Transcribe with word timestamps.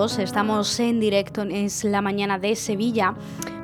Minutos, 0.00 0.18
estamos 0.18 0.80
en 0.80 0.98
directo, 0.98 1.42
es 1.42 1.84
la 1.84 2.00
mañana 2.00 2.38
de 2.38 2.56
Sevilla. 2.56 3.14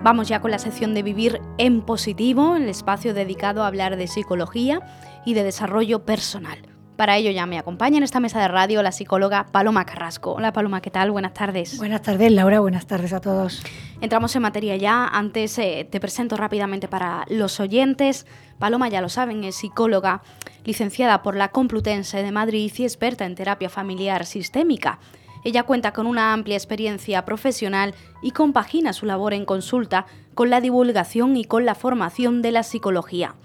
Vamos 0.03 0.29
ya 0.29 0.41
con 0.43 0.51
la 0.51 0.59
sección 0.59 0.93
de 0.93 1.03
Vivir 1.03 1.41
en 1.57 1.81
Positivo, 1.81 2.57
el 2.57 2.69
espacio 2.69 3.15
dedicado 3.15 3.63
a 3.63 3.69
hablar 3.69 3.97
de 3.97 4.07
psicología 4.07 4.81
y 5.25 5.33
de 5.33 5.45
desarrollo 5.45 6.05
personal. 6.05 6.59
Para 6.97 7.17
ello 7.17 7.31
ya 7.31 7.47
me 7.47 7.59
acompaña 7.59 7.97
en 7.97 8.03
esta 8.03 8.21
mesa 8.21 8.39
de 8.39 8.49
radio 8.49 8.83
la 8.83 8.93
psicóloga 8.93 9.47
Paloma 9.51 9.87
Carrasco. 9.87 10.33
Hola 10.33 10.53
Paloma, 10.53 10.83
¿qué 10.83 10.91
tal? 10.91 11.11
Buenas 11.11 11.33
tardes. 11.33 11.79
Buenas 11.79 12.03
tardes 12.03 12.31
Laura, 12.31 12.61
buenas 12.61 12.87
tardes 12.87 13.15
a 13.15 13.21
todos. 13.23 13.63
Entramos 14.03 14.37
en 14.37 14.43
materia 14.43 14.77
ya. 14.77 15.07
Antes 15.07 15.59
eh, 15.59 15.89
te 15.91 16.01
presento 16.01 16.37
rápidamente 16.37 16.87
para 16.87 17.25
los 17.31 17.61
oyentes. 17.61 18.27
Paloma, 18.59 18.91
ya 18.91 19.01
lo 19.01 19.09
saben, 19.09 19.43
es 19.45 19.57
psicóloga 19.57 20.21
licenciada 20.65 21.23
por 21.23 21.35
la 21.35 21.49
Complutense 21.49 22.23
de 22.23 22.31
Madrid 22.31 22.71
y 22.77 22.83
experta 22.83 23.25
en 23.25 23.37
terapia 23.37 23.71
familiar 23.71 24.27
sistémica. 24.27 24.99
Ella 25.47 25.63
cuenta 25.63 25.93
con 25.93 26.09
una 26.09 26.33
amplia 26.33 26.57
experiencia 26.57 27.25
profesional 27.25 27.95
y 28.21 28.33
compagina 28.33 28.93
su 28.93 29.07
labor 29.07 29.33
en 29.33 29.45
consulta 29.45 30.07
con 30.35 30.51
la 30.51 30.61
divulgación 30.61 31.37
y 31.37 31.45
con 31.45 31.65
la 31.65 31.77
formación 31.77 32.43
de 32.43 32.51
la 32.51 32.65
psicología. 32.65 33.37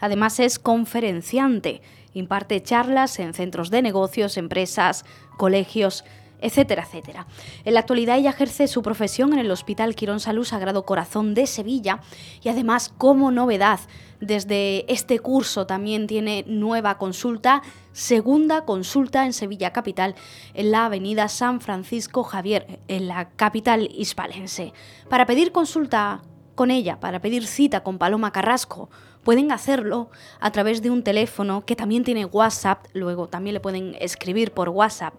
Además 0.00 0.40
es 0.40 0.58
conferenciante, 0.58 1.82
imparte 2.14 2.62
charlas 2.62 3.18
en 3.18 3.34
centros 3.34 3.68
de 3.68 3.82
negocios, 3.82 4.38
empresas, 4.38 5.04
colegios, 5.36 6.02
etcétera, 6.40 6.84
etcétera. 6.84 7.26
En 7.66 7.74
la 7.74 7.80
actualidad 7.80 8.16
ella 8.16 8.30
ejerce 8.30 8.66
su 8.66 8.80
profesión 8.80 9.34
en 9.34 9.40
el 9.40 9.50
Hospital 9.50 9.94
Quirón 9.94 10.20
Salud 10.20 10.46
Sagrado 10.46 10.86
Corazón 10.86 11.34
de 11.34 11.46
Sevilla 11.46 12.00
y 12.42 12.48
además 12.48 12.90
como 12.96 13.30
novedad 13.30 13.80
desde 14.20 14.90
este 14.92 15.18
curso 15.18 15.66
también 15.66 16.06
tiene 16.06 16.44
nueva 16.46 16.98
consulta, 16.98 17.62
segunda 17.92 18.64
consulta 18.64 19.24
en 19.24 19.32
Sevilla 19.32 19.72
Capital, 19.72 20.14
en 20.54 20.70
la 20.70 20.86
avenida 20.86 21.28
San 21.28 21.60
Francisco 21.60 22.22
Javier, 22.22 22.80
en 22.88 23.08
la 23.08 23.30
capital 23.30 23.88
hispalense. 23.92 24.72
Para 25.08 25.26
pedir 25.26 25.52
consulta 25.52 26.22
con 26.54 26.70
ella, 26.70 27.00
para 27.00 27.20
pedir 27.20 27.46
cita 27.46 27.82
con 27.82 27.98
Paloma 27.98 28.32
Carrasco, 28.32 28.90
pueden 29.24 29.52
hacerlo 29.52 30.10
a 30.40 30.50
través 30.50 30.82
de 30.82 30.90
un 30.90 31.02
teléfono 31.02 31.64
que 31.64 31.76
también 31.76 32.04
tiene 32.04 32.26
WhatsApp, 32.26 32.86
luego 32.92 33.28
también 33.28 33.54
le 33.54 33.60
pueden 33.60 33.96
escribir 34.00 34.52
por 34.52 34.68
WhatsApp. 34.68 35.14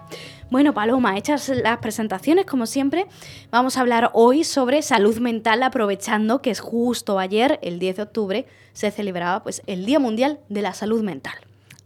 Bueno, 0.53 0.75
Paloma, 0.75 1.17
hechas 1.17 1.49
las 1.49 1.79
presentaciones, 1.79 2.45
como 2.45 2.67
siempre, 2.67 3.07
vamos 3.49 3.75
a 3.75 3.81
hablar 3.81 4.11
hoy 4.13 4.43
sobre 4.43 4.83
salud 4.83 5.17
mental, 5.17 5.63
aprovechando 5.63 6.43
que 6.43 6.51
es 6.51 6.59
justo 6.59 7.17
ayer, 7.17 7.57
el 7.63 7.79
10 7.79 7.95
de 7.95 8.03
octubre, 8.03 8.45
se 8.71 8.91
celebraba 8.91 9.41
pues, 9.41 9.63
el 9.65 9.83
Día 9.83 9.97
Mundial 9.97 10.37
de 10.49 10.61
la 10.61 10.75
Salud 10.75 11.01
Mental. 11.01 11.33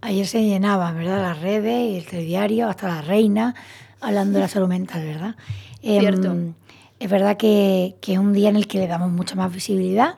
Ayer 0.01 0.27
se 0.27 0.43
llenaban, 0.43 0.97
¿verdad? 0.97 1.21
Las 1.21 1.39
redes 1.39 1.97
el 1.97 2.09
telediario, 2.09 2.67
hasta 2.67 2.89
la 2.89 3.01
reina, 3.01 3.55
hablando 4.01 4.33
de 4.33 4.41
la 4.41 4.49
salud 4.49 4.67
mental, 4.67 5.01
¿verdad? 5.05 5.35
Cierto. 5.79 6.27
Em, 6.27 6.53
es 6.99 7.09
verdad 7.09 7.37
que, 7.37 7.95
que 8.01 8.11
es 8.11 8.19
un 8.19 8.33
día 8.33 8.49
en 8.49 8.57
el 8.57 8.67
que 8.67 8.79
le 8.79 8.87
damos 8.87 9.09
mucha 9.11 9.35
más 9.35 9.49
visibilidad 9.49 10.15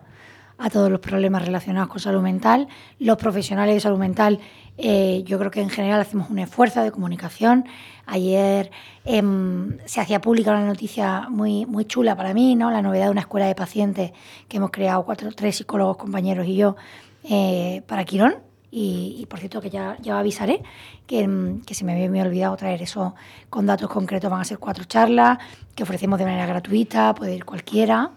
a 0.58 0.70
todos 0.70 0.92
los 0.92 1.00
problemas 1.00 1.46
relacionados 1.46 1.90
con 1.90 2.00
salud 2.00 2.22
mental. 2.22 2.68
Los 3.00 3.18
profesionales 3.18 3.76
de 3.76 3.80
salud 3.80 4.00
mental, 4.00 4.40
eh, 4.82 5.24
yo 5.26 5.38
creo 5.38 5.52
que 5.52 5.60
en 5.60 5.70
general 5.70 6.00
hacemos 6.00 6.30
un 6.30 6.40
esfuerzo 6.40 6.82
de 6.82 6.92
comunicación. 6.92 7.66
Ayer 8.06 8.72
em, 9.04 9.78
se 9.86 10.00
hacía 10.00 10.22
pública 10.22 10.52
una 10.52 10.66
noticia 10.66 11.28
muy, 11.30 11.66
muy 11.66 11.84
chula 11.84 12.16
para 12.16 12.34
mí, 12.34 12.56
¿no? 12.56 12.72
la 12.72 12.82
novedad 12.82 13.06
de 13.06 13.12
una 13.12 13.22
escuela 13.22 13.46
de 13.46 13.56
pacientes 13.56 14.14
que 14.48 14.56
hemos 14.56 14.72
creado 14.72 15.04
cuatro, 15.04 15.32
tres 15.34 15.58
psicólogos, 15.58 15.98
compañeros 15.98 16.48
y 16.48 16.56
yo 16.56 16.78
eh, 17.26 17.82
para 17.88 18.06
Quirón. 18.06 18.36
Y, 18.72 19.26
por 19.28 19.40
cierto 19.40 19.62
que 19.62 19.72
ya, 19.72 19.98
ya 20.00 20.20
avisaré 20.20 20.62
que, 21.08 21.22
em, 21.22 21.62
que 21.62 21.74
se 21.74 21.84
me 21.84 22.06
había 22.06 22.22
olvidado 22.24 22.56
traer 22.56 22.82
eso 22.82 23.16
con 23.50 23.66
datos 23.66 23.90
concretos. 23.90 24.30
Van 24.32 24.42
a 24.42 24.46
ser 24.46 24.60
cuatro 24.60 24.86
charlas 24.86 25.40
que 25.76 25.84
ofrecemos 25.84 26.20
de 26.20 26.26
manera 26.26 26.46
gratuita, 26.46 27.14
puede 27.16 27.36
ir 27.36 27.46
cualquiera. 27.46 28.12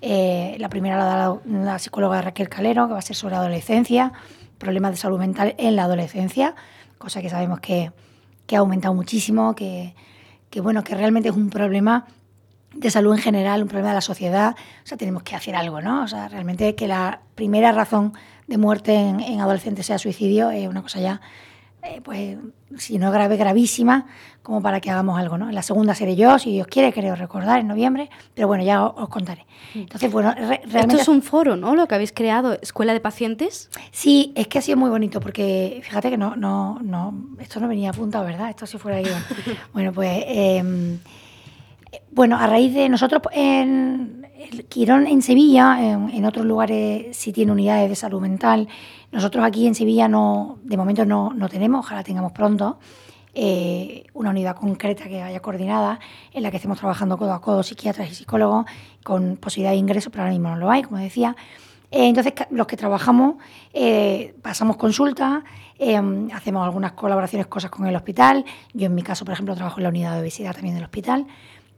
Eh, 0.00 0.56
la 0.58 0.68
primera 0.68 0.96
la 0.96 1.04
da 1.04 1.40
la, 1.44 1.78
psicóloga 1.78 2.22
Raquel 2.22 2.48
Calero, 2.48 2.86
que 2.86 2.92
va 2.92 2.98
a 3.00 3.02
ser 3.02 3.16
sobre 3.16 3.34
adolescencia, 3.34 4.12
problemas 4.58 4.92
de 4.92 4.96
salud 4.96 5.18
mental 5.18 5.54
en 5.58 5.76
la 5.76 5.84
adolescencia, 5.84 6.54
cosa 6.98 7.22
que 7.22 7.30
sabemos 7.30 7.60
que, 7.60 7.92
que 8.46 8.56
ha 8.56 8.58
aumentado 8.60 8.94
muchísimo, 8.94 9.54
que, 9.54 9.94
que, 10.50 10.60
bueno, 10.60 10.84
que 10.84 10.94
realmente 10.94 11.28
es 11.28 11.36
un 11.36 11.50
problema 11.50 12.06
de 12.74 12.90
salud 12.90 13.14
en 13.14 13.20
general, 13.20 13.62
un 13.62 13.68
problema 13.68 13.90
de 13.90 13.94
la 13.94 14.00
sociedad, 14.00 14.54
o 14.84 14.86
sea, 14.86 14.98
tenemos 14.98 15.22
que 15.22 15.34
hacer 15.34 15.56
algo, 15.56 15.80
¿no? 15.80 16.02
O 16.02 16.08
sea, 16.08 16.28
realmente 16.28 16.74
que 16.74 16.86
la 16.86 17.20
primera 17.34 17.72
razón 17.72 18.12
de 18.46 18.58
muerte 18.58 18.94
en, 18.94 19.20
en 19.20 19.40
adolescentes 19.40 19.86
sea 19.86 19.98
suicidio 19.98 20.50
es 20.50 20.68
una 20.68 20.82
cosa 20.82 21.00
ya 21.00 21.20
eh, 21.88 22.00
pues 22.02 22.36
si 22.76 22.98
no 22.98 23.10
grave, 23.10 23.36
gravísima, 23.36 24.06
como 24.42 24.62
para 24.62 24.80
que 24.80 24.90
hagamos 24.90 25.18
algo, 25.18 25.38
¿no? 25.38 25.48
En 25.48 25.54
la 25.54 25.62
segunda 25.62 25.94
seré 25.94 26.16
yo, 26.16 26.38
si 26.38 26.52
Dios 26.52 26.66
quiere, 26.66 26.92
creo 26.92 27.14
recordar, 27.16 27.60
en 27.60 27.66
noviembre, 27.66 28.10
pero 28.34 28.46
bueno, 28.46 28.64
ya 28.64 28.84
os, 28.84 29.08
contaré. 29.08 29.46
Entonces, 29.74 30.10
bueno, 30.10 30.34
realmente... 30.34 30.78
Esto 30.78 30.96
es 30.96 31.08
un 31.08 31.22
foro, 31.22 31.56
¿no? 31.56 31.74
Lo 31.74 31.88
que 31.88 31.94
habéis 31.94 32.12
creado, 32.12 32.58
Escuela 32.60 32.92
de 32.92 33.00
Pacientes. 33.00 33.70
Sí, 33.90 34.32
es 34.36 34.46
que 34.48 34.58
ha 34.58 34.62
sido 34.62 34.76
muy 34.76 34.90
bonito, 34.90 35.20
porque 35.20 35.80
fíjate 35.82 36.10
que 36.10 36.18
no, 36.18 36.36
no, 36.36 36.78
no, 36.82 37.14
esto 37.40 37.60
no 37.60 37.68
venía 37.68 37.90
apuntado, 37.90 38.24
¿verdad? 38.24 38.50
Esto 38.50 38.66
si 38.66 38.78
fuera 38.78 39.00
yo. 39.00 39.12
bueno, 39.72 39.92
pues... 39.92 40.24
Em, 40.26 40.98
bueno, 42.10 42.36
a 42.36 42.46
raíz 42.46 42.74
de 42.74 42.88
nosotros 42.88 43.22
en 43.32 44.26
el 44.38 44.64
Quirón 44.66 45.06
en 45.06 45.22
Sevilla, 45.22 45.78
en, 45.80 46.24
otros 46.24 46.46
lugares 46.46 47.16
sí 47.16 47.32
tiene 47.32 47.52
unidades 47.52 47.88
de 47.88 47.96
salud 47.96 48.20
mental. 48.20 48.68
Nosotros 49.10 49.44
aquí 49.44 49.66
en 49.66 49.74
Sevilla 49.74 50.08
no, 50.08 50.58
de 50.62 50.76
momento 50.76 51.04
no, 51.04 51.32
no 51.32 51.48
tenemos, 51.48 51.86
ojalá 51.86 52.02
tengamos 52.02 52.32
pronto. 52.32 52.78
Eh, 53.34 54.06
una 54.14 54.30
unidad 54.30 54.56
concreta 54.56 55.04
que 55.04 55.20
vaya 55.20 55.40
coordinada, 55.40 56.00
en 56.32 56.42
la 56.42 56.50
que 56.50 56.56
estemos 56.56 56.78
trabajando 56.78 57.16
codo 57.16 57.32
a 57.32 57.40
codo 57.40 57.62
psiquiatras 57.62 58.10
y 58.10 58.14
psicólogos 58.14 58.66
con 59.04 59.36
posibilidad 59.36 59.72
de 59.72 59.76
ingreso, 59.76 60.10
pero 60.10 60.22
ahora 60.22 60.32
mismo 60.32 60.48
no 60.50 60.56
lo 60.56 60.70
hay, 60.70 60.82
como 60.82 60.98
decía. 60.98 61.36
Eh, 61.90 62.08
entonces, 62.08 62.34
los 62.50 62.66
que 62.66 62.76
trabajamos 62.76 63.36
eh, 63.72 64.34
pasamos 64.42 64.76
consultas, 64.76 65.42
hacemos 66.34 66.64
algunas 66.64 66.92
colaboraciones, 66.92 67.46
cosas 67.46 67.70
con 67.70 67.86
el 67.86 67.94
hospital. 67.94 68.44
Yo, 68.74 68.86
en 68.86 68.94
mi 68.94 69.02
caso, 69.02 69.24
por 69.24 69.32
ejemplo, 69.32 69.54
trabajo 69.54 69.78
en 69.78 69.84
la 69.84 69.88
unidad 69.90 70.14
de 70.14 70.20
obesidad 70.20 70.52
también 70.52 70.74
del 70.74 70.84
hospital 70.84 71.26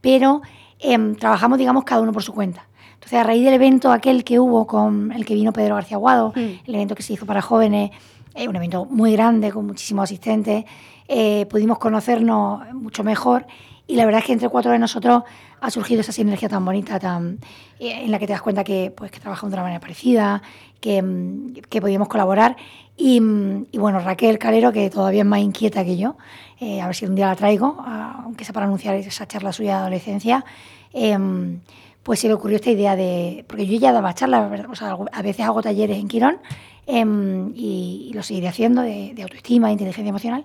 pero 0.01 0.43
em, 0.83 1.15
trabajamos, 1.15 1.59
digamos, 1.59 1.85
cada 1.85 2.01
uno 2.01 2.13
por 2.13 2.23
su 2.23 2.33
cuenta. 2.33 2.67
Entonces, 2.95 3.19
a 3.19 3.23
raíz 3.23 3.45
del 3.45 3.55
evento 3.55 3.93
aquel 3.93 4.25
que 4.25 4.39
hubo 4.39 4.67
con 4.67 5.13
el 5.13 5.25
que 5.25 5.35
vino 5.35 5.53
Pedro 5.53 5.75
García 5.75 5.97
Aguado, 5.97 6.33
mm. 6.37 6.41
el 6.67 6.75
evento 6.75 6.95
que 6.95 7.03
se 7.03 7.15
hizo 7.15 7.25
para 7.27 7.41
jóvenes, 7.41 7.91
eh, 8.35 8.47
un 8.47 8.57
evento 8.57 8.85
muy 8.85 9.13
grande 9.13 9.51
con 9.51 9.67
muchísimos 9.67 10.05
asistentes, 10.05 10.65
eh, 11.09 11.47
pudimos 11.47 11.79
conocernos 11.79 12.73
mucho 12.75 13.03
mejor 13.03 13.47
y 13.87 13.97
la 13.97 14.05
verdad 14.05 14.21
es 14.21 14.27
que 14.27 14.33
entre 14.33 14.49
cuatro 14.49 14.71
de 14.71 14.79
nosotros 14.79 15.25
ha 15.61 15.71
surgido 15.71 16.01
esa 16.01 16.13
sinergia 16.13 16.49
tan 16.49 16.65
bonita, 16.65 16.99
tan, 16.99 17.39
eh, 17.79 18.05
en 18.05 18.11
la 18.11 18.19
que 18.19 18.27
te 18.27 18.33
das 18.33 18.43
cuenta 18.43 18.65
que, 18.65 18.93
pues, 18.95 19.11
que 19.11 19.21
trabajamos 19.21 19.51
de 19.51 19.57
una 19.57 19.65
manera 19.65 19.81
parecida, 19.81 20.43
que, 20.81 21.03
mm, 21.03 21.55
que 21.69 21.81
podíamos 21.81 22.09
colaborar. 22.09 22.57
Y, 22.97 23.21
mm, 23.21 23.67
y, 23.73 23.79
bueno, 23.79 24.01
Raquel 24.01 24.39
Calero, 24.39 24.73
que 24.73 24.91
todavía 24.91 25.23
es 25.23 25.27
más 25.27 25.41
inquieta 25.41 25.85
que 25.85 25.97
yo, 25.97 26.17
eh, 26.61 26.81
a 26.81 26.87
ver 26.87 26.95
si 26.95 27.07
un 27.07 27.15
día 27.15 27.27
la 27.27 27.37
traigo, 27.37 27.83
aunque 27.87 28.45
sea 28.45 28.53
para 28.53 28.67
anunciar 28.67 28.95
esa 28.97 29.27
charla 29.27 29.53
suya 29.53 29.77
de 29.77 29.81
adolescencia, 29.81 30.45
em, 30.93 31.61
pues 32.03 32.21
se 32.21 32.29
le 32.29 32.35
ocurrió 32.35 32.57
esta 32.57 32.71
idea 32.71 32.97
de, 32.97 33.45
porque 33.47 33.67
yo 33.67 33.79
ya 33.79 33.93
daba 33.93 34.15
charlas, 34.15 34.67
o 34.69 34.75
sea, 34.75 34.97
a 35.13 35.23
veces 35.23 35.47
hago 35.47 35.63
talleres 35.63 35.99
en 35.99 36.09
Quirón 36.09 36.39
em, 36.87 37.53
y, 37.55 38.11
lo 38.15 38.23
seguiré 38.23 38.49
haciendo 38.49 38.83
de, 38.83 39.15
autoestima, 39.23 39.69
de 39.69 39.75
inteligencia 39.75 40.09
emocional, 40.09 40.45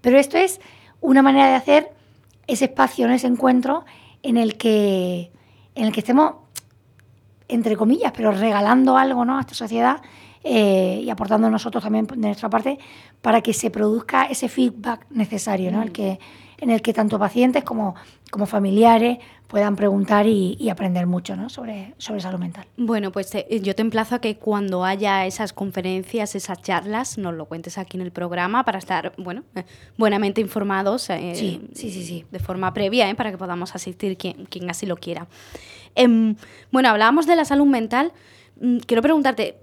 pero 0.00 0.18
esto 0.18 0.36
es 0.38 0.60
una 1.00 1.22
manera 1.22 1.48
de 1.48 1.54
hacer 1.54 1.92
ese 2.46 2.66
espacio, 2.66 3.08
ese 3.08 3.26
encuentro 3.26 3.84
en 4.24 4.38
el 4.38 4.56
que, 4.56 5.30
en 5.74 5.84
el 5.84 5.92
que 5.92 6.00
estemos, 6.00 6.34
entre 7.46 7.76
comillas, 7.76 8.12
pero 8.16 8.32
regalando 8.32 8.96
algo 8.96 9.24
¿no? 9.24 9.38
a 9.38 9.42
esta 9.42 9.54
sociedad 9.54 10.02
eh, 10.46 11.00
y 11.02 11.08
aportando 11.08 11.48
nosotros 11.48 11.82
también 11.82 12.06
de 12.06 12.16
nuestra 12.16 12.50
parte 12.50 12.78
para 13.22 13.40
que 13.40 13.54
se 13.54 13.70
produzca 13.70 14.26
ese 14.26 14.50
feedback 14.50 15.06
necesario, 15.08 15.72
¿no? 15.72 15.82
el 15.82 15.88
mm. 15.88 15.92
que, 15.92 16.20
en 16.58 16.68
el 16.68 16.82
que 16.82 16.92
tanto 16.92 17.18
pacientes 17.18 17.64
como, 17.64 17.94
como 18.30 18.44
familiares 18.44 19.18
puedan 19.48 19.74
preguntar 19.74 20.26
y, 20.26 20.68
aprender 20.68 21.06
mucho 21.06 21.34
¿no? 21.34 21.48
sobre, 21.48 21.94
sobre 21.96 22.20
salud 22.20 22.38
mental. 22.38 22.66
Bueno, 22.76 23.10
pues 23.10 23.34
eh, 23.34 23.60
yo 23.62 23.74
te 23.74 23.80
emplazo 23.80 24.16
a 24.16 24.18
que 24.18 24.36
cuando 24.36 24.84
haya 24.84 25.24
esas 25.24 25.54
conferencias, 25.54 26.34
esas 26.34 26.60
charlas, 26.60 27.16
nos 27.16 27.32
lo 27.32 27.46
cuentes 27.46 27.78
aquí 27.78 27.96
en 27.96 28.02
el 28.02 28.10
programa 28.10 28.64
para 28.64 28.78
estar 28.78 29.14
bueno, 29.16 29.44
eh, 29.54 29.64
buenamente 29.96 30.42
informados 30.42 31.02
sí, 31.02 31.68
sí, 31.72 31.90
sí, 31.90 32.04
sí. 32.04 32.26
de 32.30 32.38
forma 32.38 32.74
previa 32.74 33.14
para 33.14 33.30
que 33.30 33.38
podamos 33.38 33.74
asistir 33.74 34.18
quien, 34.18 34.44
quien 34.44 34.68
así 34.68 34.84
lo 34.84 34.96
quiera. 34.96 35.26
Em, 35.94 36.36
bueno, 36.70 36.88
hablábamos 36.90 37.26
de 37.26 37.36
la 37.36 37.44
salud 37.44 37.66
mental. 37.66 38.12
Mm, 38.60 38.78
quiero 38.78 39.02
preguntarte, 39.02 39.58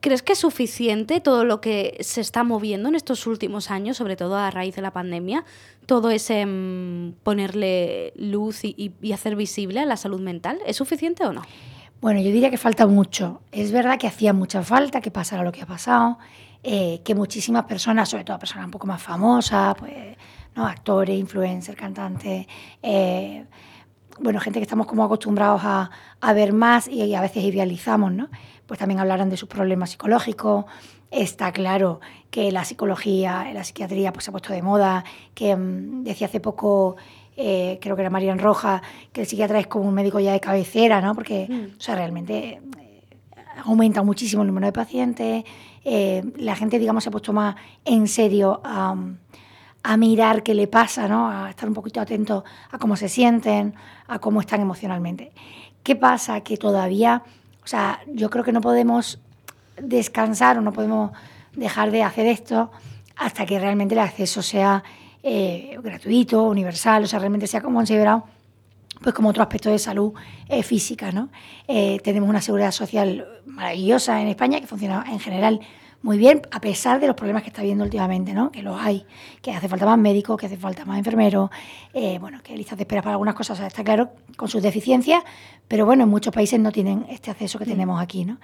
¿crees 0.00 0.22
que 0.22 0.34
es 0.34 0.38
suficiente 0.38 1.20
todo 1.20 1.44
lo 1.44 1.60
que 1.60 1.96
se 2.00 2.20
está 2.20 2.44
moviendo 2.44 2.88
en 2.88 2.94
estos 2.94 3.26
últimos 3.26 3.70
años, 3.70 3.96
sobre 3.96 4.16
todo 4.16 4.36
a 4.36 4.50
raíz 4.50 4.76
de 4.76 4.82
la 4.82 4.92
pandemia? 4.92 5.44
Todo 5.86 6.10
ese 6.10 6.44
mm, 6.44 7.14
ponerle 7.22 8.12
luz 8.16 8.64
y, 8.64 8.92
hacer 9.12 9.36
visible 9.36 9.80
a 9.80 9.86
la 9.86 9.96
salud 9.96 10.20
mental, 10.20 10.58
¿es 10.66 10.76
suficiente 10.76 11.24
o 11.24 11.32
no? 11.32 11.42
Bueno, 12.00 12.20
yo 12.20 12.26
diría 12.26 12.50
que 12.50 12.58
falta 12.58 12.86
mucho. 12.86 13.40
Es 13.50 13.72
verdad 13.72 13.98
que 13.98 14.06
hacía 14.06 14.34
mucha 14.34 14.62
falta 14.62 15.00
que 15.00 15.10
pasara 15.10 15.42
lo 15.42 15.52
que 15.52 15.62
ha 15.62 15.66
pasado, 15.66 16.18
eh, 16.62 17.00
que 17.02 17.14
muchísimas 17.14 17.64
personas, 17.64 18.10
sobre 18.10 18.24
todo 18.24 18.38
personas 18.38 18.66
un 18.66 18.72
poco 18.72 18.86
más 18.86 19.02
famosas, 19.02 19.74
pues, 19.78 20.16
actores, 20.54 21.18
influencers, 21.18 21.76
cantantes, 21.76 22.46
eh, 22.82 23.44
bueno, 24.20 24.40
gente 24.40 24.58
que 24.58 24.64
estamos 24.64 24.86
como 24.86 25.04
acostumbrados 25.04 25.62
a, 25.64 25.90
ver 26.34 26.52
más 26.52 26.88
y, 26.88 27.14
a 27.14 27.20
veces 27.20 27.44
idealizamos, 27.44 28.12
¿no? 28.12 28.28
Pues 28.66 28.78
también 28.78 29.00
hablarán 29.00 29.30
de 29.30 29.36
sus 29.36 29.48
problemas 29.48 29.90
psicológicos. 29.90 30.64
Está 31.10 31.52
claro 31.52 32.00
que 32.30 32.50
la 32.50 32.64
psicología, 32.64 33.50
la 33.52 33.62
psiquiatría, 33.62 34.12
pues 34.12 34.24
se 34.24 34.30
ha 34.30 34.32
puesto 34.32 34.52
de 34.52 34.62
moda, 34.62 35.04
que 35.34 35.54
mm, 35.54 36.02
decía 36.04 36.26
hace 36.26 36.40
poco, 36.40 36.96
eh, 37.36 37.78
creo 37.80 37.94
que 37.94 38.02
era 38.02 38.10
Marian 38.10 38.38
Roja, 38.38 38.82
que 39.12 39.20
el 39.20 39.26
psiquiatra 39.26 39.60
es 39.60 39.66
como 39.66 39.88
un 39.88 39.94
médico 39.94 40.18
ya 40.18 40.32
de 40.32 40.40
cabecera, 40.40 41.00
¿no? 41.00 41.14
Porque, 41.14 41.46
mm. 41.48 41.78
o 41.78 41.80
sea, 41.80 41.94
realmente 41.94 42.60
eh, 42.80 43.02
aumenta 43.64 44.02
muchísimo 44.02 44.42
el 44.42 44.48
número 44.48 44.66
de 44.66 44.72
pacientes, 44.72 45.44
eh, 45.84 46.24
la 46.36 46.56
gente, 46.56 46.78
digamos, 46.78 47.04
se 47.04 47.10
ha 47.10 47.12
puesto 47.12 47.32
más 47.32 47.56
en 47.84 48.08
serio 48.08 48.60
a 48.64 48.96
a 49.86 49.98
mirar 49.98 50.42
qué 50.42 50.54
le 50.54 50.66
pasa, 50.66 51.06
¿no? 51.06 51.30
a 51.30 51.50
estar 51.50 51.68
un 51.68 51.74
poquito 51.74 52.00
atento 52.00 52.42
a 52.70 52.78
cómo 52.78 52.96
se 52.96 53.10
sienten, 53.10 53.74
a 54.08 54.18
cómo 54.18 54.40
están 54.40 54.62
emocionalmente. 54.62 55.30
¿Qué 55.82 55.94
pasa? 55.94 56.40
Que 56.40 56.56
todavía, 56.56 57.22
o 57.62 57.66
sea, 57.66 58.00
yo 58.06 58.30
creo 58.30 58.42
que 58.42 58.52
no 58.52 58.62
podemos 58.62 59.20
descansar 59.76 60.56
o 60.56 60.62
no 60.62 60.72
podemos 60.72 61.12
dejar 61.52 61.90
de 61.90 62.02
hacer 62.02 62.26
esto 62.26 62.70
hasta 63.14 63.44
que 63.44 63.60
realmente 63.60 63.94
el 63.94 64.00
acceso 64.00 64.40
sea 64.40 64.82
eh, 65.22 65.78
gratuito, 65.82 66.44
universal, 66.44 67.04
o 67.04 67.06
sea, 67.06 67.18
realmente 67.18 67.46
sea 67.46 67.60
considerado 67.60 68.24
pues 69.02 69.14
como 69.14 69.28
otro 69.28 69.42
aspecto 69.42 69.68
de 69.68 69.78
salud 69.78 70.14
eh, 70.48 70.62
física. 70.62 71.12
¿no? 71.12 71.28
Eh, 71.68 72.00
tenemos 72.02 72.30
una 72.30 72.40
seguridad 72.40 72.70
social 72.70 73.26
maravillosa 73.44 74.22
en 74.22 74.28
España 74.28 74.60
que 74.60 74.66
funciona 74.66 75.04
en 75.10 75.20
general 75.20 75.60
muy 76.04 76.18
bien, 76.18 76.42
a 76.50 76.60
pesar 76.60 77.00
de 77.00 77.06
los 77.06 77.16
problemas 77.16 77.42
que 77.42 77.48
está 77.48 77.62
viendo 77.62 77.82
últimamente, 77.82 78.34
¿no? 78.34 78.52
que 78.52 78.60
los 78.60 78.78
hay, 78.78 79.06
que 79.40 79.52
hace 79.52 79.68
falta 79.68 79.86
más 79.86 79.96
médicos, 79.96 80.38
que 80.38 80.44
hace 80.44 80.58
falta 80.58 80.84
más 80.84 80.98
enfermeros, 80.98 81.48
eh, 81.94 82.18
bueno, 82.18 82.40
que 82.42 82.54
listas 82.54 82.76
de 82.76 82.82
espera 82.82 83.00
para 83.00 83.14
algunas 83.14 83.34
cosas, 83.34 83.58
está 83.60 83.82
claro, 83.82 84.10
con 84.36 84.50
sus 84.50 84.62
deficiencias, 84.62 85.24
pero 85.66 85.86
bueno, 85.86 86.02
en 86.02 86.10
muchos 86.10 86.34
países 86.34 86.60
no 86.60 86.72
tienen 86.72 87.06
este 87.08 87.30
acceso 87.30 87.58
que 87.58 87.64
mm. 87.64 87.68
tenemos 87.68 88.02
aquí. 88.02 88.26
¿no? 88.26 88.36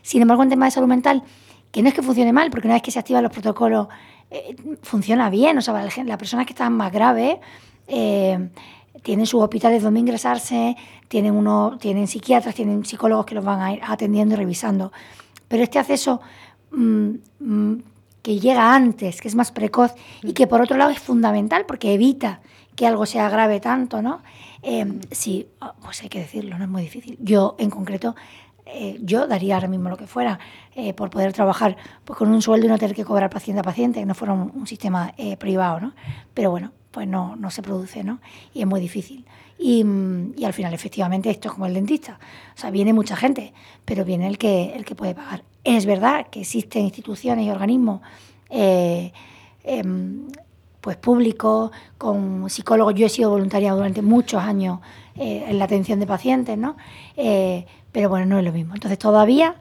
Sin 0.00 0.22
embargo, 0.22 0.44
en 0.44 0.50
tema 0.50 0.66
de 0.66 0.70
salud 0.70 0.86
mental, 0.86 1.24
que 1.72 1.82
no 1.82 1.88
es 1.88 1.94
que 1.94 2.02
funcione 2.02 2.32
mal, 2.32 2.50
porque 2.52 2.68
una 2.68 2.74
vez 2.74 2.84
que 2.84 2.92
se 2.92 3.00
activan 3.00 3.24
los 3.24 3.32
protocolos, 3.32 3.88
eh, 4.30 4.54
funciona 4.82 5.28
bien, 5.28 5.58
o 5.58 5.60
sea, 5.60 5.74
las 5.74 6.18
personas 6.18 6.46
que 6.46 6.52
están 6.52 6.72
más 6.72 6.92
graves... 6.92 7.38
Eh, 7.88 8.48
tienen 9.00 9.26
sus 9.26 9.40
hospitales 9.40 9.80
donde 9.80 10.00
ingresarse, 10.00 10.76
tienen, 11.06 11.32
uno, 11.32 11.78
tienen 11.80 12.08
psiquiatras, 12.08 12.52
tienen 12.52 12.84
psicólogos 12.84 13.26
que 13.26 13.36
los 13.36 13.44
van 13.44 13.60
a 13.60 13.72
ir 13.72 13.80
atendiendo 13.86 14.34
y 14.34 14.38
revisando. 14.38 14.92
Pero 15.46 15.62
este 15.62 15.78
acceso 15.78 16.20
Mm, 16.70 17.14
mm, 17.40 17.82
que 18.22 18.38
llega 18.38 18.74
antes, 18.74 19.20
que 19.20 19.28
es 19.28 19.34
más 19.34 19.52
precoz 19.52 19.94
y 20.22 20.32
que 20.32 20.46
por 20.46 20.60
otro 20.60 20.76
lado 20.76 20.90
es 20.90 20.98
fundamental 20.98 21.64
porque 21.66 21.94
evita 21.94 22.40
que 22.76 22.86
algo 22.86 23.06
se 23.06 23.20
agrave 23.20 23.60
tanto, 23.60 24.02
¿no? 24.02 24.20
Eh, 24.62 25.00
sí, 25.10 25.48
oh, 25.60 25.72
pues 25.82 26.02
hay 26.02 26.08
que 26.08 26.20
decirlo, 26.20 26.58
no 26.58 26.64
es 26.64 26.70
muy 26.70 26.82
difícil. 26.82 27.16
Yo, 27.20 27.56
en 27.58 27.70
concreto, 27.70 28.14
eh, 28.66 28.98
yo 29.00 29.26
daría 29.26 29.54
ahora 29.54 29.68
mismo 29.68 29.88
lo 29.88 29.96
que 29.96 30.06
fuera 30.06 30.38
eh, 30.74 30.92
por 30.92 31.10
poder 31.10 31.32
trabajar 31.32 31.76
pues, 32.04 32.18
con 32.18 32.28
un 32.28 32.42
sueldo 32.42 32.66
y 32.66 32.68
no 32.68 32.78
tener 32.78 32.94
que 32.94 33.04
cobrar 33.04 33.30
paciente 33.30 33.60
a 33.60 33.62
paciente, 33.62 34.00
que 34.00 34.06
no 34.06 34.14
fuera 34.14 34.34
un, 34.34 34.66
sistema 34.66 35.14
privado, 35.38 35.80
¿no? 35.80 35.94
Pero 36.34 36.50
bueno, 36.50 36.72
pues 36.90 37.08
no, 37.08 37.34
no 37.36 37.50
se 37.50 37.62
produce, 37.62 38.04
¿no? 38.04 38.20
Y 38.52 38.60
es 38.60 38.66
muy 38.66 38.80
difícil. 38.80 39.24
Y, 39.58 39.84
y, 40.36 40.44
al 40.44 40.52
final, 40.52 40.72
efectivamente, 40.74 41.30
esto 41.30 41.48
es 41.48 41.54
como 41.54 41.66
el 41.66 41.74
dentista. 41.74 42.18
O 42.54 42.60
sea, 42.60 42.70
viene 42.70 42.92
mucha 42.92 43.16
gente, 43.16 43.54
pero 43.84 44.04
viene 44.04 44.28
el 44.28 44.38
que, 44.38 44.74
el 44.76 44.84
que 44.84 44.94
puede 44.94 45.14
pagar. 45.14 45.42
Es 45.68 45.84
verdad 45.84 46.28
que 46.30 46.40
existen 46.40 46.84
instituciones 46.84 47.44
y 47.44 47.50
organismos 47.50 48.00
eh, 48.48 49.12
em, 49.64 50.26
pues 50.80 50.96
públicos, 50.96 51.70
con 51.98 52.48
psicólogos. 52.48 52.94
Yo 52.94 53.04
he 53.04 53.10
sido 53.10 53.28
voluntaria 53.28 53.74
durante 53.74 54.00
muchos 54.00 54.42
años 54.42 54.80
eh, 55.14 55.44
en 55.46 55.58
la 55.58 55.66
atención 55.66 56.00
de 56.00 56.06
pacientes, 56.06 56.56
¿no? 56.56 56.78
Eh, 57.18 57.66
pero 57.92 58.08
bueno, 58.08 58.24
no 58.24 58.38
es 58.38 58.46
lo 58.46 58.52
mismo. 58.52 58.72
Entonces 58.72 58.98
todavía 58.98 59.56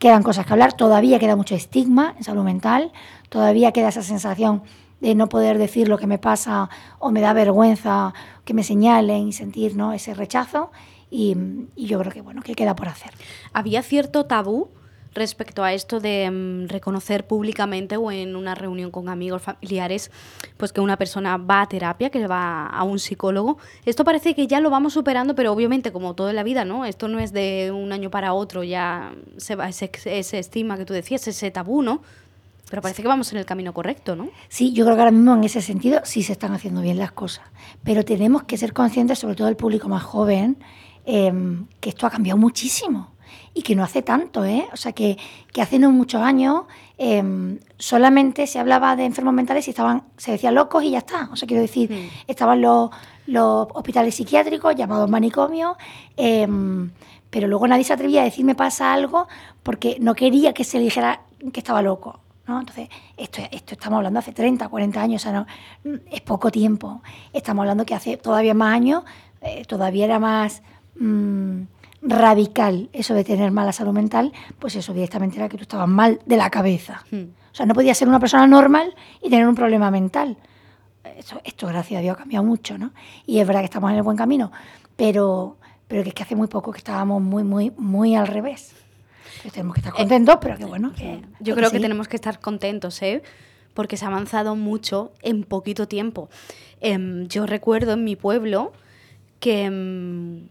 quedan 0.00 0.24
cosas 0.24 0.46
que 0.46 0.52
hablar, 0.52 0.72
todavía 0.72 1.20
queda 1.20 1.36
mucho 1.36 1.54
estigma 1.54 2.16
en 2.18 2.24
salud 2.24 2.42
mental, 2.42 2.90
todavía 3.28 3.70
queda 3.70 3.90
esa 3.90 4.02
sensación 4.02 4.64
de 5.00 5.14
no 5.14 5.28
poder 5.28 5.58
decir 5.58 5.86
lo 5.86 5.96
que 5.96 6.08
me 6.08 6.18
pasa 6.18 6.70
o 6.98 7.12
me 7.12 7.20
da 7.20 7.34
vergüenza 7.34 8.14
que 8.44 8.52
me 8.52 8.64
señalen 8.64 9.28
y 9.28 9.32
sentir 9.32 9.76
¿no? 9.76 9.92
ese 9.92 10.12
rechazo. 10.12 10.72
Y, 11.08 11.36
y 11.76 11.86
yo 11.86 12.00
creo 12.00 12.10
que 12.10 12.20
bueno 12.20 12.42
que 12.42 12.56
queda 12.56 12.74
por 12.74 12.88
hacer. 12.88 13.12
Había 13.52 13.84
cierto 13.84 14.26
tabú 14.26 14.70
respecto 15.14 15.62
a 15.62 15.72
esto 15.72 16.00
de 16.00 16.30
mm, 16.30 16.68
reconocer 16.68 17.26
públicamente 17.26 17.96
o 17.96 18.10
en 18.10 18.36
una 18.36 18.54
reunión 18.54 18.90
con 18.90 19.08
amigos 19.08 19.42
familiares, 19.42 20.10
pues 20.56 20.72
que 20.72 20.80
una 20.80 20.96
persona 20.96 21.36
va 21.36 21.62
a 21.62 21.68
terapia, 21.68 22.10
que 22.10 22.26
va 22.26 22.66
a 22.66 22.82
un 22.84 22.98
psicólogo. 22.98 23.58
Esto 23.84 24.04
parece 24.04 24.34
que 24.34 24.46
ya 24.46 24.60
lo 24.60 24.70
vamos 24.70 24.94
superando, 24.94 25.34
pero 25.34 25.52
obviamente 25.52 25.92
como 25.92 26.14
toda 26.14 26.32
la 26.32 26.42
vida, 26.42 26.64
¿no? 26.64 26.84
Esto 26.84 27.08
no 27.08 27.18
es 27.18 27.32
de 27.32 27.72
un 27.72 27.92
año 27.92 28.10
para 28.10 28.32
otro, 28.32 28.64
ya 28.64 29.14
se 29.36 29.54
va 29.54 29.68
ese, 29.68 29.90
ese 30.04 30.38
estima 30.38 30.76
que 30.76 30.84
tú 30.84 30.94
decías, 30.94 31.26
ese 31.28 31.50
tabú, 31.50 31.82
¿no? 31.82 32.02
Pero 32.70 32.80
parece 32.80 33.02
que 33.02 33.08
vamos 33.08 33.30
en 33.32 33.38
el 33.38 33.44
camino 33.44 33.74
correcto, 33.74 34.16
¿no? 34.16 34.30
Sí, 34.48 34.72
yo 34.72 34.84
creo 34.84 34.96
que 34.96 35.02
ahora 35.02 35.12
mismo 35.12 35.34
en 35.34 35.44
ese 35.44 35.60
sentido 35.60 36.00
sí 36.04 36.22
se 36.22 36.32
están 36.32 36.54
haciendo 36.54 36.80
bien 36.80 36.96
las 36.96 37.12
cosas. 37.12 37.44
Pero 37.84 38.02
tenemos 38.02 38.44
que 38.44 38.56
ser 38.56 38.72
conscientes, 38.72 39.18
sobre 39.18 39.34
todo 39.34 39.48
el 39.48 39.56
público 39.56 39.90
más 39.90 40.02
joven, 40.02 40.56
em, 41.04 41.66
que 41.80 41.90
esto 41.90 42.06
ha 42.06 42.10
cambiado 42.10 42.38
muchísimo 42.38 43.11
y 43.54 43.62
que 43.62 43.74
no 43.74 43.84
hace 43.84 44.02
tanto, 44.02 44.44
¿eh? 44.44 44.66
O 44.72 44.76
sea, 44.76 44.92
que, 44.92 45.18
que 45.52 45.62
hace 45.62 45.78
no 45.78 45.90
muchos 45.90 46.22
años 46.22 46.64
em, 46.98 47.58
solamente 47.78 48.46
se 48.46 48.58
hablaba 48.58 48.96
de 48.96 49.04
enfermos 49.04 49.34
mentales 49.34 49.66
y 49.66 49.70
estaban, 49.70 50.04
se 50.16 50.32
decía 50.32 50.50
locos 50.50 50.84
y 50.84 50.90
ya 50.90 50.98
está. 50.98 51.28
O 51.32 51.36
sea, 51.36 51.46
quiero 51.46 51.62
decir, 51.62 51.90
mm. 51.90 52.30
estaban 52.30 52.60
los, 52.60 52.90
los 53.26 53.68
hospitales 53.74 54.14
psiquiátricos 54.14 54.74
llamados 54.74 55.08
manicomios, 55.10 55.76
em, 56.16 56.90
pero 57.30 57.48
luego 57.48 57.66
nadie 57.66 57.84
se 57.84 57.92
atrevía 57.92 58.22
a 58.22 58.24
decir 58.24 58.44
me 58.44 58.54
pasa 58.54 58.92
algo 58.92 59.26
porque 59.62 59.96
no 60.00 60.14
quería 60.14 60.52
que 60.52 60.64
se 60.64 60.78
dijera 60.78 61.22
que 61.52 61.60
estaba 61.60 61.82
loco. 61.82 62.20
¿no? 62.46 62.60
Entonces, 62.60 62.88
esto, 63.16 63.40
esto 63.50 63.74
estamos 63.74 63.98
hablando 63.98 64.18
hace 64.18 64.32
30, 64.32 64.68
40 64.68 65.00
años, 65.00 65.22
o 65.22 65.30
sea, 65.30 65.32
no, 65.32 65.46
es 66.10 66.20
poco 66.20 66.50
tiempo. 66.50 67.02
Estamos 67.32 67.62
hablando 67.62 67.84
que 67.86 67.94
hace 67.94 68.16
todavía 68.16 68.54
más 68.54 68.74
años, 68.74 69.04
eh, 69.40 69.64
todavía 69.66 70.04
era 70.04 70.18
más... 70.18 70.62
Mm, 70.96 71.62
radical 72.02 72.88
eso 72.92 73.14
de 73.14 73.24
tener 73.24 73.50
mala 73.50 73.72
salud 73.72 73.92
mental, 73.92 74.32
pues 74.58 74.76
eso 74.76 74.92
directamente 74.92 75.36
era 75.36 75.48
que 75.48 75.56
tú 75.56 75.62
estabas 75.62 75.88
mal 75.88 76.20
de 76.26 76.36
la 76.36 76.50
cabeza. 76.50 77.04
Hmm. 77.10 77.30
O 77.52 77.54
sea, 77.54 77.66
no 77.66 77.74
podías 77.74 77.96
ser 77.96 78.08
una 78.08 78.18
persona 78.18 78.46
normal 78.46 78.94
y 79.22 79.30
tener 79.30 79.46
un 79.46 79.54
problema 79.54 79.90
mental. 79.90 80.36
Esto, 81.16 81.40
esto, 81.44 81.66
gracias 81.66 81.98
a 81.98 82.02
Dios, 82.02 82.14
ha 82.14 82.18
cambiado 82.18 82.44
mucho, 82.44 82.78
¿no? 82.78 82.92
Y 83.26 83.38
es 83.38 83.46
verdad 83.46 83.60
que 83.60 83.66
estamos 83.66 83.90
en 83.90 83.96
el 83.98 84.02
buen 84.02 84.16
camino, 84.16 84.50
pero, 84.96 85.56
pero 85.86 86.02
que 86.02 86.08
es 86.08 86.14
que 86.14 86.22
hace 86.22 86.34
muy 86.34 86.48
poco 86.48 86.72
que 86.72 86.78
estábamos 86.78 87.20
muy, 87.22 87.44
muy, 87.44 87.70
muy 87.76 88.14
al 88.14 88.26
revés. 88.26 88.72
tenemos 89.52 89.74
que 89.74 89.80
estar 89.80 89.92
contentos, 89.92 90.38
pero 90.40 90.56
que 90.56 90.64
bueno. 90.64 90.92
Yo 91.40 91.54
creo 91.54 91.70
que, 91.70 91.80
tenemos 91.80 92.08
que 92.08 92.16
estar 92.16 92.40
contentos, 92.40 93.02
¿eh? 93.02 93.22
Porque 93.74 93.96
se 93.96 94.04
ha 94.04 94.08
avanzado 94.08 94.56
mucho 94.56 95.12
en 95.22 95.44
poquito 95.44 95.86
tiempo. 95.86 96.28
Em, 96.80 97.26
yo 97.28 97.46
recuerdo 97.46 97.92
en 97.92 98.04
mi 98.04 98.16
pueblo 98.16 98.72
que 99.40 99.64
em, 99.64 100.48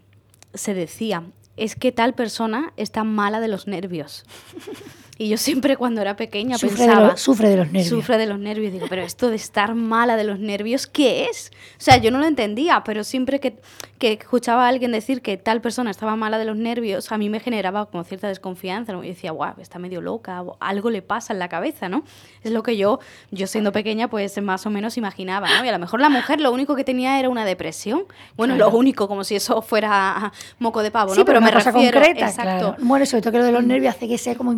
se 0.53 0.74
decía, 0.74 1.24
es 1.58 1.75
que 1.75 1.91
tal 1.91 2.13
persona 2.13 2.74
está 2.77 3.03
mala 3.03 3.39
de 3.39 3.48
los 3.48 3.67
nervios. 3.67 4.25
Y 5.21 5.29
yo 5.29 5.37
siempre 5.37 5.77
cuando 5.77 6.01
era 6.01 6.15
pequeña 6.15 6.57
Sufre, 6.57 6.77
pensaba... 6.85 7.01
de, 7.03 7.07
lo- 7.11 7.17
sufre 7.17 7.49
de 7.49 7.57
los 7.57 7.67
nervios. 7.67 7.87
Sufre 7.89 8.17
de 8.17 8.25
los 8.25 8.39
nervios. 8.39 8.73
Digo, 8.73 8.87
pero 8.89 9.03
esto 9.03 9.29
de 9.29 9.35
estar 9.35 9.75
mala 9.75 10.15
de 10.15 10.23
los 10.23 10.39
nervios, 10.39 10.87
¿qué 10.87 11.25
es? 11.29 11.51
O 11.77 11.81
sea, 11.83 11.97
yo 11.97 12.09
no 12.09 12.17
lo 12.17 12.25
entendía, 12.25 12.81
pero 12.83 13.03
siempre 13.03 13.39
que, 13.39 13.55
que 13.99 14.13
escuchaba 14.13 14.65
a 14.65 14.69
alguien 14.69 14.91
decir 14.91 15.21
que 15.21 15.37
tal 15.37 15.61
persona 15.61 15.91
estaba 15.91 16.15
mala 16.15 16.39
de 16.39 16.45
los 16.45 16.57
nervios, 16.57 17.11
a 17.11 17.19
mí 17.19 17.29
me 17.29 17.39
generaba 17.39 17.85
como 17.85 18.03
cierta 18.03 18.27
desconfianza. 18.29 18.93
¿no? 18.93 19.03
Y 19.03 19.09
decía, 19.09 19.29
guau, 19.31 19.53
está 19.61 19.77
medio 19.77 20.01
loca, 20.01 20.43
algo 20.59 20.89
le 20.89 21.03
pasa 21.03 21.33
en 21.33 21.39
la 21.39 21.49
cabeza, 21.49 21.87
¿no? 21.87 22.03
Es 22.43 22.51
lo 22.51 22.63
que 22.63 22.75
yo, 22.75 22.99
yo 23.29 23.45
siendo 23.45 23.71
pequeña, 23.71 24.07
pues 24.09 24.41
más 24.41 24.65
o 24.65 24.71
menos 24.71 24.97
imaginaba, 24.97 25.47
¿no? 25.55 25.63
Y 25.63 25.69
a 25.69 25.71
lo 25.71 25.77
mejor 25.79 25.99
la 26.01 26.09
mujer 26.09 26.41
lo 26.41 26.51
único 26.51 26.75
que 26.75 26.83
tenía 26.83 27.19
era 27.19 27.29
una 27.29 27.45
depresión. 27.45 28.05
Bueno, 28.35 28.55
Claro. 28.55 28.71
lo 28.71 28.77
único, 28.77 29.07
como 29.07 29.23
si 29.23 29.35
eso 29.35 29.61
fuera 29.61 30.31
moco 30.57 30.81
de 30.81 30.89
pavo, 30.89 31.13
Sí, 31.13 31.19
¿no? 31.19 31.25
pero, 31.25 31.41
me 31.41 31.51
cosa 31.53 31.71
refiero, 31.71 31.93
concreta, 31.99 32.25
exacto. 32.27 32.41
claro. 32.41 32.75
Bueno, 32.79 33.05
sobre 33.05 33.21
todo 33.21 33.33
que 33.33 33.37
lo 33.37 33.45
de 33.45 33.51
los 33.51 33.63
nervios 33.63 33.93
hace 33.95 34.07
que 34.07 34.17
sea 34.17 34.33
como 34.33 34.51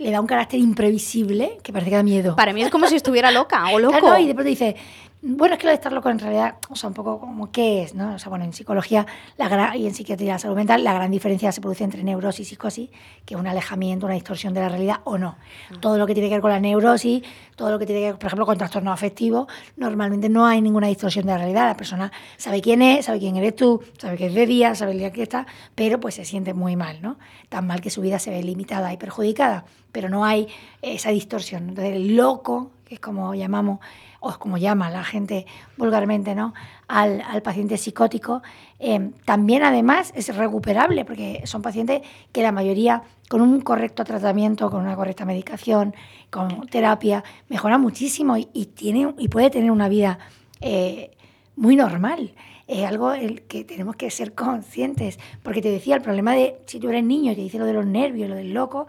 le 0.00 0.10
da 0.10 0.20
un 0.20 0.26
carácter 0.26 0.60
imprevisible 0.60 1.58
que 1.62 1.72
parece 1.72 1.90
que 1.90 1.96
da 1.96 2.02
miedo. 2.02 2.36
Para 2.36 2.52
mí 2.52 2.62
es 2.62 2.70
como 2.70 2.86
si 2.86 2.96
estuviera 2.96 3.30
loca 3.30 3.64
o 3.72 3.78
loco. 3.78 3.98
Claro, 3.98 4.18
y 4.18 4.26
de 4.26 4.34
pronto 4.34 4.48
dice, 4.48 4.76
bueno, 5.20 5.54
es 5.54 5.58
que 5.60 5.66
lo 5.66 5.70
de 5.70 5.74
estar 5.74 5.92
loco 5.92 6.10
en 6.10 6.18
realidad, 6.20 6.54
o 6.68 6.76
sea, 6.76 6.88
un 6.88 6.94
poco 6.94 7.18
como 7.18 7.50
qué 7.50 7.82
es, 7.82 7.94
¿no? 7.94 8.14
O 8.14 8.18
sea, 8.20 8.28
bueno, 8.28 8.44
en 8.44 8.52
psicología 8.52 9.04
la 9.36 9.48
gran- 9.48 9.76
y 9.76 9.86
en 9.86 9.94
psiquiatría 9.94 10.28
de 10.28 10.32
la 10.34 10.38
salud 10.38 10.54
mental, 10.54 10.84
la 10.84 10.92
gran 10.92 11.10
diferencia 11.10 11.50
se 11.50 11.60
produce 11.60 11.82
entre 11.82 12.04
neurosis 12.04 12.46
y 12.46 12.50
psicosis, 12.50 12.90
que 13.24 13.34
es 13.34 13.40
un 13.40 13.46
alejamiento, 13.48 14.06
una 14.06 14.14
distorsión 14.14 14.54
de 14.54 14.60
la 14.60 14.68
realidad 14.68 15.00
o 15.04 15.18
no. 15.18 15.36
Todo 15.80 15.98
lo 15.98 16.06
que 16.06 16.14
tiene 16.14 16.28
que 16.28 16.36
ver 16.36 16.40
con 16.40 16.50
la 16.52 16.60
neurosis, 16.60 17.22
todo 17.56 17.70
lo 17.72 17.78
que 17.80 17.86
tiene 17.86 18.00
que 18.00 18.06
ver, 18.06 18.18
por 18.18 18.26
ejemplo, 18.28 18.46
con 18.46 18.56
trastornos 18.58 18.94
afectivos, 18.94 19.48
normalmente 19.76 20.28
no 20.28 20.46
hay 20.46 20.60
ninguna 20.60 20.86
distorsión 20.86 21.26
de 21.26 21.32
la 21.32 21.38
realidad. 21.38 21.66
La 21.66 21.76
persona 21.76 22.12
sabe 22.36 22.60
quién 22.60 22.80
es, 22.80 23.06
sabe 23.06 23.18
quién 23.18 23.34
eres 23.36 23.56
tú, 23.56 23.82
sabe 23.98 24.16
que 24.16 24.26
es 24.26 24.34
de 24.34 24.46
día, 24.46 24.76
sabe 24.76 24.92
el 24.92 24.98
día 24.98 25.10
que 25.10 25.22
está, 25.24 25.46
pero 25.74 25.98
pues 25.98 26.14
se 26.14 26.24
siente 26.24 26.54
muy 26.54 26.76
mal, 26.76 27.02
¿no? 27.02 27.18
Tan 27.48 27.66
mal 27.66 27.80
que 27.80 27.90
su 27.90 28.00
vida 28.02 28.20
se 28.20 28.30
ve 28.30 28.42
limitada 28.44 28.92
y 28.92 28.96
perjudicada, 28.96 29.64
pero 29.90 30.08
no 30.08 30.24
hay 30.24 30.46
esa 30.80 31.10
distorsión. 31.10 31.70
Entonces, 31.70 31.96
el 31.96 32.14
loco, 32.16 32.70
que 32.88 32.94
es 32.94 33.00
como 33.00 33.34
llamamos 33.34 33.80
o 34.20 34.32
como 34.38 34.56
llama 34.56 34.90
la 34.90 35.04
gente 35.04 35.46
vulgarmente, 35.76 36.34
¿no? 36.34 36.54
Al, 36.88 37.20
al 37.20 37.42
paciente 37.42 37.76
psicótico, 37.76 38.42
eh, 38.78 39.10
también 39.24 39.62
además 39.62 40.12
es 40.16 40.34
recuperable, 40.34 41.04
porque 41.04 41.42
son 41.44 41.62
pacientes 41.62 42.02
que 42.32 42.42
la 42.42 42.50
mayoría, 42.50 43.02
con 43.28 43.42
un 43.42 43.60
correcto 43.60 44.04
tratamiento, 44.04 44.70
con 44.70 44.80
una 44.80 44.96
correcta 44.96 45.24
medicación, 45.24 45.94
con 46.30 46.66
terapia, 46.68 47.22
mejora 47.48 47.78
muchísimo 47.78 48.36
y, 48.36 48.66
tiene, 48.74 49.14
y 49.18 49.28
puede 49.28 49.50
tener 49.50 49.70
una 49.70 49.88
vida 49.88 50.18
eh, 50.60 51.10
muy 51.56 51.76
normal. 51.76 52.32
Es 52.66 52.84
algo 52.86 53.12
el 53.12 53.42
que 53.42 53.64
tenemos 53.64 53.96
que 53.96 54.10
ser 54.10 54.34
conscientes, 54.34 55.18
porque 55.42 55.62
te 55.62 55.70
decía, 55.70 55.94
el 55.94 56.02
problema 56.02 56.34
de 56.34 56.56
si 56.66 56.78
tú 56.80 56.88
eres 56.88 57.04
niño 57.04 57.34
te 57.34 57.40
dice 57.40 57.58
lo 57.58 57.64
de 57.64 57.72
los 57.72 57.86
nervios, 57.86 58.28
lo 58.28 58.34
del 58.34 58.52
loco, 58.52 58.86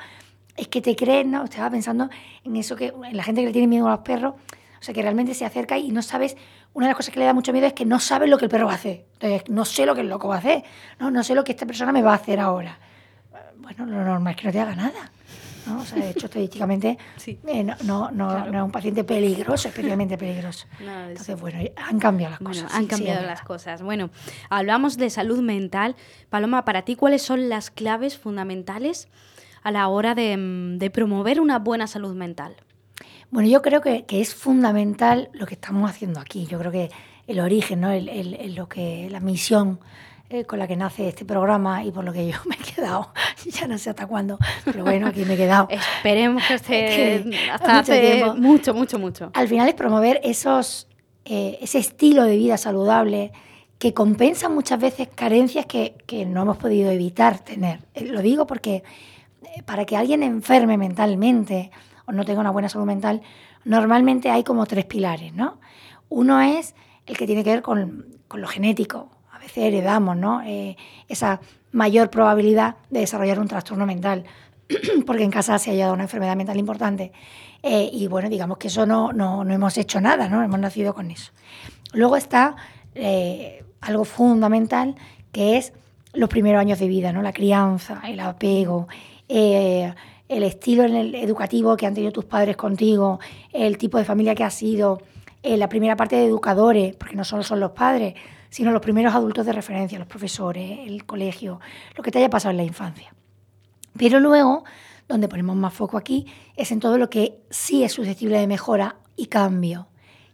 es 0.59 0.67
que 0.67 0.81
te 0.81 0.95
crees, 0.95 1.25
¿no? 1.25 1.43
Estaba 1.43 1.69
pensando 1.69 2.09
en 2.43 2.55
eso 2.55 2.75
que 2.75 2.87
en 3.05 3.17
la 3.17 3.23
gente 3.23 3.41
que 3.41 3.47
le 3.47 3.53
tiene 3.53 3.67
miedo 3.67 3.87
a 3.87 3.91
los 3.91 3.99
perros, 4.01 4.33
o 4.35 4.81
sea, 4.83 4.93
que 4.93 5.01
realmente 5.01 5.33
se 5.33 5.45
acerca 5.45 5.77
y 5.77 5.91
no 5.91 6.01
sabes, 6.01 6.37
una 6.73 6.85
de 6.85 6.91
las 6.91 6.97
cosas 6.97 7.13
que 7.13 7.19
le 7.19 7.25
da 7.25 7.33
mucho 7.33 7.51
miedo 7.51 7.67
es 7.67 7.73
que 7.73 7.85
no 7.85 7.99
sabes 7.99 8.29
lo 8.29 8.37
que 8.37 8.45
el 8.45 8.51
perro 8.51 8.65
va 8.67 8.73
a 8.73 8.75
hacer. 8.75 9.05
Entonces, 9.13 9.43
no 9.49 9.65
sé 9.65 9.85
lo 9.85 9.93
que 9.95 10.01
el 10.01 10.09
loco 10.09 10.27
va 10.29 10.35
a 10.35 10.39
hacer, 10.39 10.63
no, 10.99 11.11
no 11.11 11.23
sé 11.23 11.35
lo 11.35 11.43
que 11.43 11.51
esta 11.51 11.65
persona 11.65 11.91
me 11.91 12.01
va 12.01 12.11
a 12.11 12.15
hacer 12.15 12.39
ahora. 12.39 12.79
Bueno, 13.57 13.85
lo 13.85 14.03
normal 14.03 14.33
es 14.35 14.39
que 14.41 14.47
no 14.47 14.53
te 14.53 14.59
haga 14.59 14.75
nada. 14.75 15.11
¿no? 15.67 15.81
O 15.81 15.85
sea, 15.85 15.99
de 16.01 16.11
hecho, 16.11 16.25
estadísticamente 16.27 16.97
Sí. 17.17 17.37
eh, 17.45 17.63
no, 17.63 17.75
no, 17.83 18.09
no, 18.11 18.29
Claro. 18.29 18.51
no 18.51 18.57
es 18.59 18.63
un 18.65 18.71
paciente 18.71 19.03
peligroso, 19.03 19.67
especialmente 19.67 20.17
peligroso. 20.17 20.65
Entonces, 20.79 21.39
bueno, 21.39 21.59
han 21.75 21.99
cambiado 21.99 22.31
las 22.31 22.39
Bueno, 22.39 22.61
cosas. 22.63 22.73
han 22.73 22.83
sí, 22.83 22.85
sí, 22.85 22.89
cambiado 22.95 23.21
es 23.21 23.27
las 23.27 23.41
cosas. 23.41 23.81
Bueno, 23.81 24.09
hablamos 24.49 24.97
de 24.97 25.09
salud 25.09 25.39
mental. 25.41 25.95
Paloma, 26.29 26.63
para 26.65 26.83
ti, 26.83 26.95
¿cuáles 26.95 27.21
son 27.21 27.49
las 27.49 27.69
claves 27.69 28.17
fundamentales 28.17 29.09
a 29.63 29.71
la 29.71 29.87
hora 29.87 30.15
de, 30.15 30.35
mm, 30.37 30.77
de 30.77 30.89
promover 30.89 31.39
una 31.39 31.59
buena 31.59 31.87
salud 31.87 32.15
mental? 32.15 32.55
Bueno, 33.31 33.47
yo 33.49 33.61
creo 33.61 33.81
que, 33.81 34.05
que 34.05 34.21
es 34.21 34.33
fundamental 34.35 35.29
lo 35.33 35.45
que 35.45 35.53
estamos 35.53 35.89
haciendo 35.89 36.19
aquí. 36.19 36.45
Yo 36.47 36.57
creo 36.59 36.71
que 36.71 36.89
el 37.27 37.39
origen, 37.39 37.81
¿no? 37.81 37.91
el, 37.91 38.09
el- 38.09 38.33
el- 38.35 38.55
lo 38.55 38.67
que, 38.67 39.07
la 39.11 39.19
misión 39.19 39.79
eh, 40.31 40.45
con 40.45 40.59
la 40.59 40.67
que 40.67 40.75
nace 40.75 41.07
este 41.07 41.25
programa 41.25 41.83
y 41.83 41.91
por 41.91 42.03
lo 42.03 42.11
que 42.13 42.27
yo 42.27 42.37
me 42.47 42.55
he 42.55 42.57
quedado, 42.75 43.11
ya 43.51 43.67
no 43.67 43.77
sé 43.77 43.89
hasta 43.91 44.07
cuándo, 44.07 44.37
pero 44.65 44.83
bueno, 44.83 45.07
aquí 45.07 45.25
me 45.25 45.33
he 45.35 45.37
quedado. 45.37 45.67
Esperemos 45.71 46.43
que 46.47 46.53
esté 46.55 46.69
Que 46.85 47.49
hasta 47.51 47.67
mucho 47.67 47.79
hace 47.93 48.01
tiempo. 48.13 48.35
mucho, 48.35 48.73
mucho, 48.73 48.99
mucho. 48.99 49.31
Al 49.33 49.47
final 49.47 49.67
es 49.67 49.75
promover 49.75 50.19
esos, 50.23 50.87
eh, 51.25 51.57
ese 51.61 51.77
estilo 51.79 52.23
de 52.23 52.35
vida 52.37 52.57
saludable 52.57 53.31
que 53.77 53.93
compensa 53.93 54.49
muchas 54.49 54.79
veces 54.79 55.07
carencias 55.13 55.65
que, 55.65 55.95
que 56.05 56.25
no 56.25 56.41
hemos 56.41 56.57
podido 56.57 56.89
evitar 56.91 57.39
tener. 57.39 57.79
Eh, 57.93 58.05
Lo 58.05 58.21
digo 58.21 58.45
porque 58.45 58.83
para 59.65 59.85
que 59.85 59.97
alguien 59.97 60.23
enferme 60.23 60.77
mentalmente 60.77 61.71
o 62.05 62.11
no 62.11 62.25
tenga 62.25 62.41
una 62.41 62.51
buena 62.51 62.69
salud 62.69 62.85
mental, 62.85 63.21
normalmente 63.65 64.29
hay 64.29 64.43
como 64.43 64.65
tres 64.65 64.85
pilares, 64.85 65.33
¿no? 65.33 65.59
Uno 66.09 66.41
es 66.41 66.75
el 67.05 67.17
que 67.17 67.25
tiene 67.25 67.43
que 67.43 67.51
ver 67.51 67.61
con, 67.61 68.05
con 68.27 68.41
lo 68.41 68.47
genético. 68.47 69.09
A 69.31 69.39
veces 69.39 69.57
heredamos, 69.57 70.17
¿no? 70.17 70.41
Eh, 70.41 70.75
esa 71.07 71.39
mayor 71.71 72.09
probabilidad 72.09 72.77
de 72.89 73.01
desarrollar 73.01 73.39
un 73.39 73.47
trastorno 73.47 73.85
mental 73.85 74.25
porque 75.05 75.23
en 75.23 75.31
casa 75.31 75.57
se 75.59 75.71
ha 75.71 75.75
dado 75.75 75.93
una 75.93 76.03
enfermedad 76.03 76.35
mental 76.35 76.57
importante. 76.57 77.11
Eh, 77.61 77.89
y 77.91 78.07
bueno, 78.07 78.29
digamos 78.29 78.57
que 78.57 78.67
eso 78.67 78.85
no, 78.85 79.11
no, 79.11 79.43
no 79.43 79.53
hemos 79.53 79.77
hecho 79.77 79.99
nada, 79.99 80.29
¿no? 80.29 80.43
Hemos 80.43 80.59
nacido 80.59 80.93
con 80.93 81.11
eso. 81.11 81.31
Luego 81.93 82.15
está 82.15 82.55
eh, 82.95 83.63
algo 83.81 84.05
fundamental 84.05 84.95
que 85.31 85.57
es 85.57 85.73
los 86.13 86.29
primeros 86.29 86.59
años 86.59 86.79
de 86.79 86.87
vida, 86.87 87.11
¿no? 87.11 87.21
La 87.21 87.33
crianza, 87.33 88.01
el 88.05 88.19
apego, 88.19 88.87
eh, 89.29 89.93
el 90.27 90.43
estilo 90.43 90.83
en 90.83 90.95
el 90.95 91.15
educativo 91.15 91.77
que 91.77 91.85
han 91.85 91.93
tenido 91.93 92.11
tus 92.11 92.25
padres 92.25 92.57
contigo, 92.57 93.19
el 93.53 93.77
tipo 93.77 93.97
de 93.97 94.05
familia 94.05 94.35
que 94.35 94.43
has 94.43 94.53
sido, 94.53 95.01
eh, 95.41 95.55
la 95.55 95.69
primera 95.69 95.95
parte 95.95 96.17
de 96.17 96.25
educadores, 96.25 96.95
porque 96.95 97.15
no 97.15 97.23
solo 97.23 97.43
son 97.43 97.59
los 97.59 97.71
padres, 97.71 98.15
sino 98.49 98.71
los 98.71 98.81
primeros 98.81 99.13
adultos 99.13 99.45
de 99.45 99.53
referencia, 99.53 99.97
los 99.97 100.07
profesores, 100.07 100.79
el 100.85 101.05
colegio, 101.05 101.59
lo 101.95 102.03
que 102.03 102.11
te 102.11 102.17
haya 102.17 102.29
pasado 102.29 102.51
en 102.51 102.57
la 102.57 102.63
infancia. 102.63 103.13
Pero 103.97 104.19
luego, 104.19 104.63
donde 105.07 105.27
ponemos 105.27 105.55
más 105.55 105.73
foco 105.73 105.97
aquí, 105.97 106.25
es 106.55 106.71
en 106.71 106.79
todo 106.79 106.97
lo 106.97 107.09
que 107.09 107.39
sí 107.49 107.83
es 107.83 107.93
susceptible 107.93 108.39
de 108.39 108.47
mejora 108.47 108.97
y 109.15 109.27
cambio, 109.27 109.87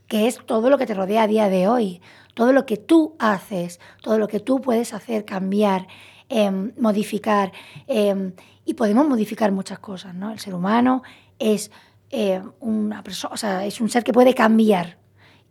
que 0.07 0.27
es 0.27 0.39
todo 0.45 0.69
lo 0.69 0.77
que 0.77 0.85
te 0.85 0.93
rodea 0.93 1.23
a 1.23 1.27
día 1.27 1.49
de 1.49 1.67
hoy, 1.67 2.01
todo 2.33 2.51
lo 2.51 2.65
que 2.65 2.77
tú 2.77 3.15
haces, 3.19 3.79
todo 4.01 4.17
lo 4.17 4.27
que 4.27 4.39
tú 4.39 4.61
puedes 4.61 4.93
hacer, 4.93 5.25
cambiar, 5.25 5.87
em, 6.29 6.71
modificar. 6.79 7.51
em, 7.87 8.33
y 8.65 8.73
podemos 8.73 9.07
modificar 9.07 9.51
muchas 9.51 9.79
cosas, 9.79 10.15
¿no? 10.15 10.31
El 10.31 10.39
ser 10.39 10.53
humano 10.55 11.03
es, 11.37 11.69
eh, 12.09 12.41
una 12.59 13.03
perso- 13.03 13.29
o 13.31 13.37
sea, 13.37 13.63
es 13.65 13.79
un 13.79 13.89
ser 13.89 14.03
que 14.03 14.11
puede 14.13 14.33
cambiar 14.33 14.97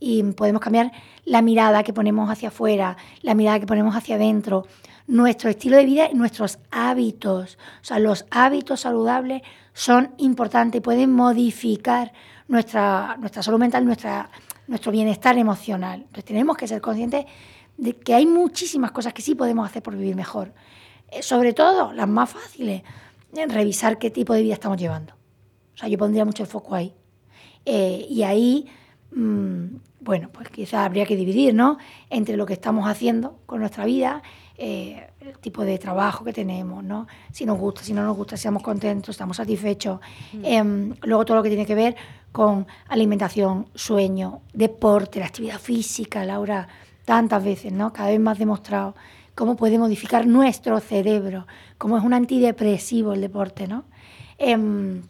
y 0.00 0.22
podemos 0.32 0.60
cambiar 0.60 0.90
la 1.24 1.40
mirada 1.40 1.82
que 1.84 1.92
ponemos 1.92 2.28
hacia 2.28 2.48
afuera, 2.48 2.96
la 3.22 3.34
mirada 3.34 3.60
que 3.60 3.66
ponemos 3.66 3.94
hacia 3.94 4.16
adentro, 4.16 4.66
nuestro 5.06 5.48
estilo 5.50 5.76
de 5.76 5.84
vida 5.84 6.08
y 6.10 6.14
nuestros 6.14 6.58
hábitos. 6.70 7.56
O 7.80 7.84
sea, 7.84 7.98
los 7.98 8.26
hábitos 8.30 8.80
saludables 8.80 9.42
son 9.72 10.12
importantes 10.18 10.78
y 10.78 10.82
pueden 10.82 11.12
modificar 11.12 12.12
nuestra, 12.48 13.16
nuestra 13.18 13.42
salud 13.42 13.58
mental, 13.58 13.84
nuestra, 13.84 14.28
nuestro 14.66 14.90
bienestar 14.92 15.38
emocional. 15.38 16.00
Entonces 16.00 16.24
tenemos 16.24 16.56
que 16.56 16.66
ser 16.66 16.80
conscientes 16.80 17.26
de 17.76 17.94
que 17.96 18.14
hay 18.14 18.26
muchísimas 18.26 18.92
cosas 18.92 19.12
que 19.12 19.22
sí 19.22 19.34
podemos 19.34 19.66
hacer 19.68 19.82
por 19.82 19.96
vivir 19.96 20.16
mejor. 20.16 20.52
Eh, 21.10 21.22
sobre 21.22 21.52
todo 21.52 21.92
las 21.92 22.08
más 22.08 22.30
fáciles, 22.30 22.82
en 23.34 23.50
revisar 23.50 23.98
qué 23.98 24.10
tipo 24.10 24.32
de 24.34 24.42
vida 24.42 24.54
estamos 24.54 24.78
llevando. 24.78 25.14
O 25.74 25.76
sea, 25.76 25.88
yo 25.88 25.98
pondría 25.98 26.24
mucho 26.24 26.42
el 26.42 26.48
foco 26.48 26.74
ahí. 26.74 26.94
Eh, 27.64 28.06
y 28.08 28.22
ahí, 28.22 28.66
mm, 29.14 29.64
bueno, 30.00 30.30
pues 30.32 30.48
quizás 30.50 30.86
habría 30.86 31.06
que 31.06 31.16
dividir, 31.16 31.54
¿no? 31.54 31.78
Entre 32.10 32.36
lo 32.36 32.46
que 32.46 32.52
estamos 32.52 32.88
haciendo 32.88 33.38
con 33.46 33.60
nuestra 33.60 33.84
vida, 33.84 34.22
eh, 34.56 35.08
el 35.20 35.38
tipo 35.38 35.64
de 35.64 35.78
trabajo 35.78 36.24
que 36.24 36.32
tenemos, 36.32 36.84
¿no? 36.84 37.08
Si 37.32 37.44
nos 37.44 37.58
gusta, 37.58 37.82
si 37.82 37.92
no 37.92 38.04
nos 38.04 38.16
gusta, 38.16 38.36
si 38.36 38.42
estamos 38.42 38.62
contentos, 38.62 39.14
estamos 39.14 39.36
satisfechos. 39.36 39.98
Em, 40.42 40.94
luego 41.02 41.24
todo 41.24 41.38
lo 41.38 41.42
que 41.42 41.48
tiene 41.48 41.66
que 41.66 41.74
ver 41.74 41.96
con 42.30 42.66
alimentación, 42.88 43.66
sueño, 43.74 44.42
deporte, 44.52 45.18
la 45.20 45.26
actividad 45.26 45.58
física, 45.58 46.24
Laura, 46.24 46.68
tantas 47.04 47.44
veces, 47.44 47.72
¿no? 47.72 47.92
Cada 47.92 48.10
vez 48.10 48.20
más 48.20 48.38
demostrado 48.38 48.94
cómo 49.34 49.56
puede 49.56 49.78
modificar 49.78 50.26
nuestro 50.26 50.78
cerebro, 50.80 51.46
cómo 51.78 51.98
es 51.98 52.04
un 52.04 52.14
antidepresivo 52.14 53.12
el 53.12 53.20
deporte, 53.20 53.66
¿no? 53.66 53.84
Em, 54.38 55.02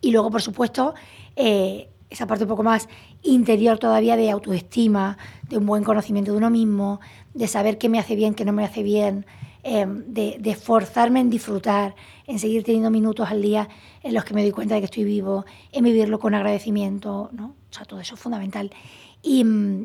y 0.00 0.12
luego, 0.12 0.30
por 0.30 0.42
supuesto, 0.42 0.94
eh, 1.34 1.88
esa 2.08 2.26
parte 2.26 2.44
un 2.44 2.48
poco 2.48 2.62
más 2.62 2.88
interior 3.22 3.78
todavía 3.78 4.16
de 4.16 4.30
autoestima, 4.30 5.18
de 5.48 5.58
un 5.58 5.66
buen 5.66 5.82
conocimiento 5.82 6.30
de 6.32 6.38
uno 6.38 6.50
mismo, 6.50 7.00
de 7.34 7.48
saber 7.48 7.78
qué 7.78 7.88
me 7.88 7.98
hace 7.98 8.14
bien, 8.14 8.34
qué 8.34 8.44
no 8.44 8.52
me 8.52 8.64
hace 8.64 8.82
bien, 8.82 9.26
eh, 9.64 9.84
de, 9.88 10.36
de 10.38 10.50
esforzarme 10.50 11.18
en 11.18 11.28
disfrutar, 11.28 11.96
en 12.28 12.38
seguir 12.38 12.62
teniendo 12.62 12.90
minutos 12.90 13.28
al 13.28 13.42
día 13.42 13.68
en 14.02 14.14
los 14.14 14.24
que 14.24 14.34
me 14.34 14.42
doy 14.42 14.52
cuenta 14.52 14.74
de 14.76 14.80
que 14.80 14.84
estoy 14.84 15.02
vivo, 15.02 15.44
en 15.72 15.82
vivirlo 15.82 16.20
con 16.20 16.34
agradecimiento, 16.34 17.30
¿no? 17.32 17.54
O 17.68 17.72
sea, 17.72 17.84
todo 17.84 17.98
eso 17.98 18.14
es 18.14 18.20
fundamental. 18.20 18.70
Y, 19.28 19.40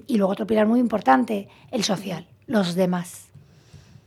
y 0.06 0.18
luego 0.18 0.34
otro 0.34 0.46
pilar 0.46 0.68
muy 0.68 0.80
importante, 0.80 1.48
el 1.72 1.84
social, 1.84 2.28
los 2.46 2.76
demás. 2.76 3.26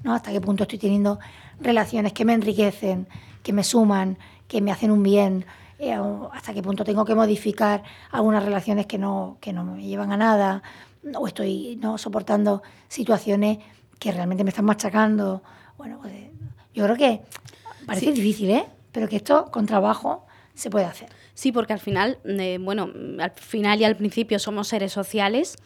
¿no? 0.05 0.14
Hasta 0.14 0.31
qué 0.31 0.41
punto 0.41 0.62
estoy 0.62 0.79
teniendo 0.79 1.19
relaciones 1.61 2.12
que 2.12 2.25
me 2.25 2.35
enriquecen, 2.35 3.09
que 3.43 3.53
me 3.53 3.64
suman, 3.64 4.17
que 4.47 4.61
me 4.61 4.71
hacen 4.71 4.93
un 4.93 5.03
bien, 5.03 5.45
eh, 5.81 5.99
hasta 6.33 6.55
qué 6.55 6.62
punto 6.62 6.85
tengo 6.85 7.05
que 7.05 7.17
modificar 7.17 7.83
algunas 8.12 8.45
relaciones 8.45 8.87
que 8.87 8.97
no, 8.97 9.38
que 9.41 9.53
no 9.53 9.64
me 9.64 9.83
llevan 9.83 10.12
a 10.12 10.17
nada, 10.17 10.62
o 11.17 11.26
estoy 11.26 11.81
no 11.83 11.99
soportando 11.99 12.62
situaciones 12.87 13.59
que 13.99 14.12
realmente 14.12 14.45
me 14.45 14.50
están 14.50 14.67
machacando. 14.67 15.43
Bueno, 15.76 15.99
pues, 16.00 16.14
yo 16.75 16.85
creo 16.85 16.97
que 16.97 17.23
parece 17.87 18.12
difícil, 18.12 18.50
¿eh? 18.50 18.67
Pero 18.93 19.09
que 19.09 19.17
esto 19.17 19.50
con 19.50 19.67
trabajo 19.67 20.26
se 20.55 20.71
puede 20.71 20.87
hacer. 20.87 21.09
Sí, 21.35 21.53
porque 21.53 21.73
al 21.73 21.81
final, 21.81 22.19
eh, 22.25 22.59
bueno, 22.61 22.91
al 23.19 23.31
final 23.33 23.81
y 23.81 23.85
al 23.85 23.97
principio 23.97 24.39
somos 24.39 24.69
seres 24.69 24.93
sociales. 24.93 25.57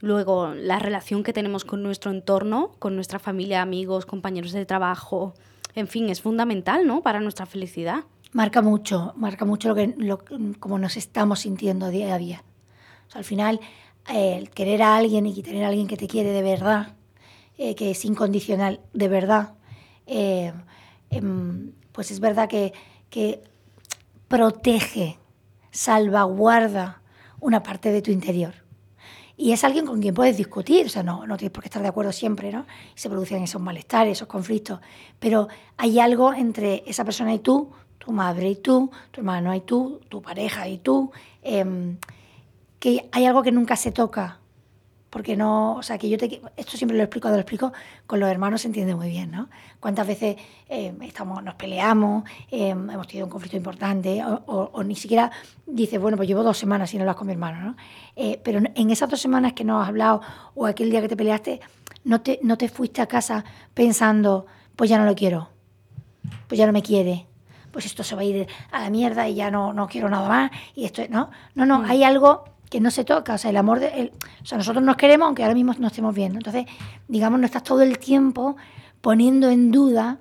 Luego, 0.00 0.52
la 0.54 0.78
relación 0.78 1.22
que 1.22 1.32
tenemos 1.32 1.64
con 1.64 1.82
nuestro 1.82 2.10
entorno, 2.10 2.72
con 2.78 2.94
nuestra 2.94 3.18
familia, 3.18 3.62
amigos, 3.62 4.04
compañeros 4.04 4.52
de 4.52 4.66
trabajo, 4.66 5.34
en 5.74 5.88
fin, 5.88 6.08
es 6.10 6.20
fundamental, 6.20 6.86
¿no? 6.86 7.02
Para 7.02 7.20
nuestra 7.20 7.46
felicidad. 7.46 8.04
Marca 8.32 8.62
mucho, 8.62 9.12
marca 9.16 9.44
mucho 9.44 9.68
lo 9.68 9.74
que, 9.74 9.94
lo, 9.96 10.20
como 10.58 10.78
nos 10.78 10.96
estamos 10.96 11.40
sintiendo 11.40 11.88
día 11.88 12.14
a 12.14 12.18
día. 12.18 12.44
al 13.14 13.24
final, 13.24 13.60
el 14.12 14.50
querer 14.50 14.82
a 14.82 14.96
alguien 14.96 15.26
y 15.26 15.42
tener 15.42 15.64
a 15.64 15.68
alguien 15.68 15.86
que 15.86 15.96
te 15.96 16.08
quiere 16.08 16.30
de 16.30 16.42
verdad, 16.42 16.94
eh, 17.56 17.74
que 17.74 17.92
es 17.92 18.04
incondicional 18.04 18.80
de 18.92 19.08
verdad, 19.08 19.54
eh, 20.06 20.52
em, 21.10 21.72
pues 21.92 22.10
es 22.10 22.20
verdad 22.20 22.48
que, 22.48 22.72
que 23.08 23.42
protege, 24.28 25.18
salvaguarda 25.70 27.02
una 27.40 27.62
parte 27.62 27.92
de 27.92 28.02
tu 28.02 28.10
interior. 28.10 28.54
Y 29.36 29.52
es 29.52 29.64
alguien 29.64 29.84
con 29.84 30.00
quien 30.00 30.14
puedes 30.14 30.36
discutir, 30.36 30.86
o 30.86 30.88
sea, 30.88 31.02
no, 31.02 31.26
no 31.26 31.36
tienes 31.36 31.52
por 31.52 31.62
qué 31.62 31.68
estar 31.68 31.82
de 31.82 31.88
acuerdo 31.88 32.12
siempre, 32.12 32.52
¿no? 32.52 32.66
Y 32.94 33.00
se 33.00 33.10
producen 33.10 33.42
esos 33.42 33.60
malestares, 33.60 34.12
esos 34.12 34.28
conflictos. 34.28 34.80
Pero 35.18 35.48
hay 35.76 35.98
algo 35.98 36.32
entre 36.32 36.84
esa 36.86 37.04
persona 37.04 37.34
y 37.34 37.40
tú, 37.40 37.72
tu 37.98 38.12
madre 38.12 38.50
y 38.50 38.56
tú, 38.56 38.90
tu 39.10 39.20
hermano 39.20 39.54
y 39.54 39.60
tú, 39.60 40.00
tu 40.08 40.22
pareja 40.22 40.68
y 40.68 40.78
tú, 40.78 41.10
em, 41.42 41.98
que 42.78 43.08
hay 43.10 43.26
algo 43.26 43.42
que 43.42 43.50
nunca 43.50 43.76
se 43.76 43.90
toca, 43.90 44.40
porque 45.14 45.36
no, 45.36 45.76
o 45.76 45.82
sea, 45.84 45.96
que 45.96 46.08
yo 46.08 46.18
te, 46.18 46.42
esto 46.56 46.76
siempre 46.76 46.96
lo 46.98 47.04
explico, 47.04 47.28
lo 47.28 47.36
explico, 47.36 47.72
con 48.04 48.18
los 48.18 48.28
hermanos 48.28 48.62
se 48.62 48.66
entiende 48.66 48.96
muy 48.96 49.08
bien, 49.08 49.30
¿no? 49.30 49.48
Cuántas 49.78 50.08
veces 50.08 50.36
eh, 50.68 50.92
estamos, 51.02 51.40
nos 51.44 51.54
peleamos, 51.54 52.24
eh, 52.50 52.70
hemos 52.70 53.06
tenido 53.06 53.26
un 53.26 53.30
conflicto 53.30 53.56
importante, 53.56 54.20
o, 54.24 54.82
ni 54.82 54.96
siquiera 54.96 55.30
dices, 55.66 56.00
bueno, 56.00 56.16
pues 56.16 56.28
llevo 56.28 56.42
dos 56.42 56.58
semanas 56.58 56.90
sin 56.90 57.00
hablar 57.00 57.14
con 57.14 57.28
mi 57.28 57.32
hermano, 57.32 57.64
¿no? 57.64 57.76
Eh, 58.16 58.40
pero 58.42 58.58
en 58.74 58.90
esas 58.90 59.08
dos 59.08 59.20
semanas 59.20 59.52
que 59.52 59.62
no 59.62 59.80
has 59.80 59.88
hablado, 59.88 60.20
o 60.56 60.66
aquel 60.66 60.90
día 60.90 61.00
que 61.00 61.08
te 61.08 61.16
peleaste, 61.16 61.60
no 62.02 62.20
te, 62.20 62.40
no 62.42 62.58
te 62.58 62.68
fuiste 62.68 63.00
a 63.00 63.06
casa 63.06 63.44
pensando, 63.72 64.46
pues 64.74 64.90
ya 64.90 64.98
no 64.98 65.04
lo 65.04 65.14
quiero, 65.14 65.48
pues 66.48 66.58
ya 66.58 66.66
no 66.66 66.72
me 66.72 66.82
quiere, 66.82 67.28
pues 67.70 67.86
esto 67.86 68.02
se 68.02 68.16
va 68.16 68.22
a 68.22 68.24
ir 68.24 68.48
a 68.72 68.80
la 68.80 68.90
mierda 68.90 69.28
y 69.28 69.36
ya 69.36 69.52
no, 69.52 69.72
no 69.74 69.86
quiero 69.86 70.08
nada 70.08 70.28
más, 70.28 70.50
y 70.74 70.86
esto, 70.86 71.02
¿no? 71.08 71.30
No, 71.54 71.66
no, 71.66 71.78
mm. 71.78 71.84
hay 71.84 72.02
algo 72.02 72.53
que 72.74 72.80
no 72.80 72.90
se 72.90 73.04
toca, 73.04 73.34
o 73.34 73.38
sea, 73.38 73.50
el 73.50 73.56
amor, 73.56 73.78
de, 73.78 74.10
o 74.42 74.44
sea, 74.44 74.58
nosotros 74.58 74.82
nos 74.82 74.96
queremos 74.96 75.26
aunque 75.26 75.44
ahora 75.44 75.54
mismo 75.54 75.72
no 75.78 75.86
estemos 75.86 76.12
viendo. 76.12 76.40
Entonces, 76.40 76.66
digamos, 77.06 77.38
no 77.38 77.46
estás 77.46 77.62
todo 77.62 77.82
el 77.82 78.00
tiempo 78.00 78.56
poniendo 79.00 79.48
en 79.48 79.70
duda 79.70 80.18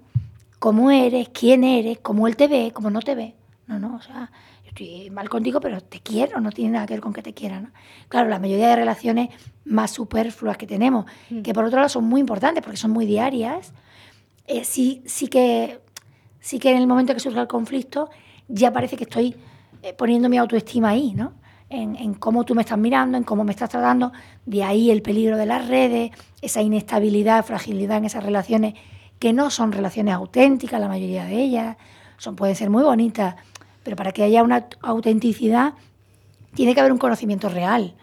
cómo 0.60 0.92
eres, 0.92 1.30
quién 1.30 1.64
eres, 1.64 1.98
cómo 2.04 2.28
él 2.28 2.36
te 2.36 2.48
ve, 2.48 2.70
cómo 2.72 2.92
no 2.92 3.02
te 3.02 3.16
ve. 3.16 3.34
No, 3.66 3.80
no, 3.80 3.96
o 3.96 4.02
sea, 4.04 4.30
yo 4.64 4.70
estoy 4.70 5.10
mal 5.10 5.30
contigo, 5.30 5.60
pero 5.62 5.82
te 5.82 6.00
quiero, 6.02 6.40
no 6.42 6.52
tiene 6.52 6.74
nada 6.74 6.86
que 6.86 6.94
ver 6.94 7.02
con 7.02 7.12
que 7.12 7.24
te 7.24 7.34
quiera, 7.34 7.60
¿no? 7.60 7.72
Claro, 8.08 8.30
la 8.30 8.38
mayoría 8.38 8.68
de 8.68 8.76
relaciones 8.76 9.30
más 9.66 9.90
superfluas 9.90 10.56
que 10.56 10.68
tenemos, 10.68 11.08
mm. 11.32 11.42
que 11.42 11.56
por 11.56 11.66
otro 11.66 11.78
lado 11.78 11.90
son 11.90 12.04
muy 12.04 12.22
importantes 12.22 12.64
porque 12.64 12.78
son 12.78 12.92
muy 12.92 13.08
diarias, 13.08 13.74
eh, 14.46 14.64
sí, 14.64 15.02
sí, 15.08 15.28
que, 15.28 15.82
sí 16.40 16.60
que 16.60 16.70
en 16.70 16.78
el 16.78 16.86
momento 16.86 17.16
que 17.16 17.20
surge 17.20 17.40
el 17.40 17.48
conflicto 17.48 18.12
ya 18.48 18.72
parece 18.72 18.96
que 18.96 19.06
estoy 19.06 19.36
eh, 19.82 19.94
poniendo 19.94 20.30
mi 20.30 20.38
autoestima 20.38 20.90
ahí, 20.90 21.16
¿no? 21.16 21.34
En, 21.74 22.14
cómo 22.14 22.44
tú 22.44 22.54
me 22.54 22.62
estás 22.62 22.78
mirando, 22.78 23.18
en 23.18 23.24
cómo 23.24 23.44
me 23.44 23.52
estás 23.52 23.70
tratando, 23.70 24.12
de 24.46 24.64
ahí 24.64 24.92
el 24.92 25.02
peligro 25.02 25.38
de 25.38 25.48
las 25.48 25.68
redes, 25.68 26.12
esa 26.42 26.62
inestabilidad, 26.62 27.44
fragilidad 27.44 27.98
en 27.98 28.06
esas 28.06 28.24
relaciones 28.24 28.76
que 29.18 29.34
no 29.34 29.50
son 29.50 29.72
relaciones 29.72 30.14
auténticas, 30.14 30.80
la 30.80 30.88
mayoría 30.88 31.26
de 31.26 31.42
ellas, 31.42 31.78
son, 32.18 32.36
pueden 32.36 32.56
ser 32.56 32.70
muy 32.70 32.84
bonitas, 32.84 33.36
pero 33.84 33.96
para 33.96 34.12
que 34.12 34.24
haya 34.24 34.44
una 34.44 34.68
autenticidad 34.82 35.74
tiene 36.54 36.76
que 36.76 36.80
haber 36.80 36.92
un 36.92 37.00
conocimiento 37.00 37.50
real 37.50 37.96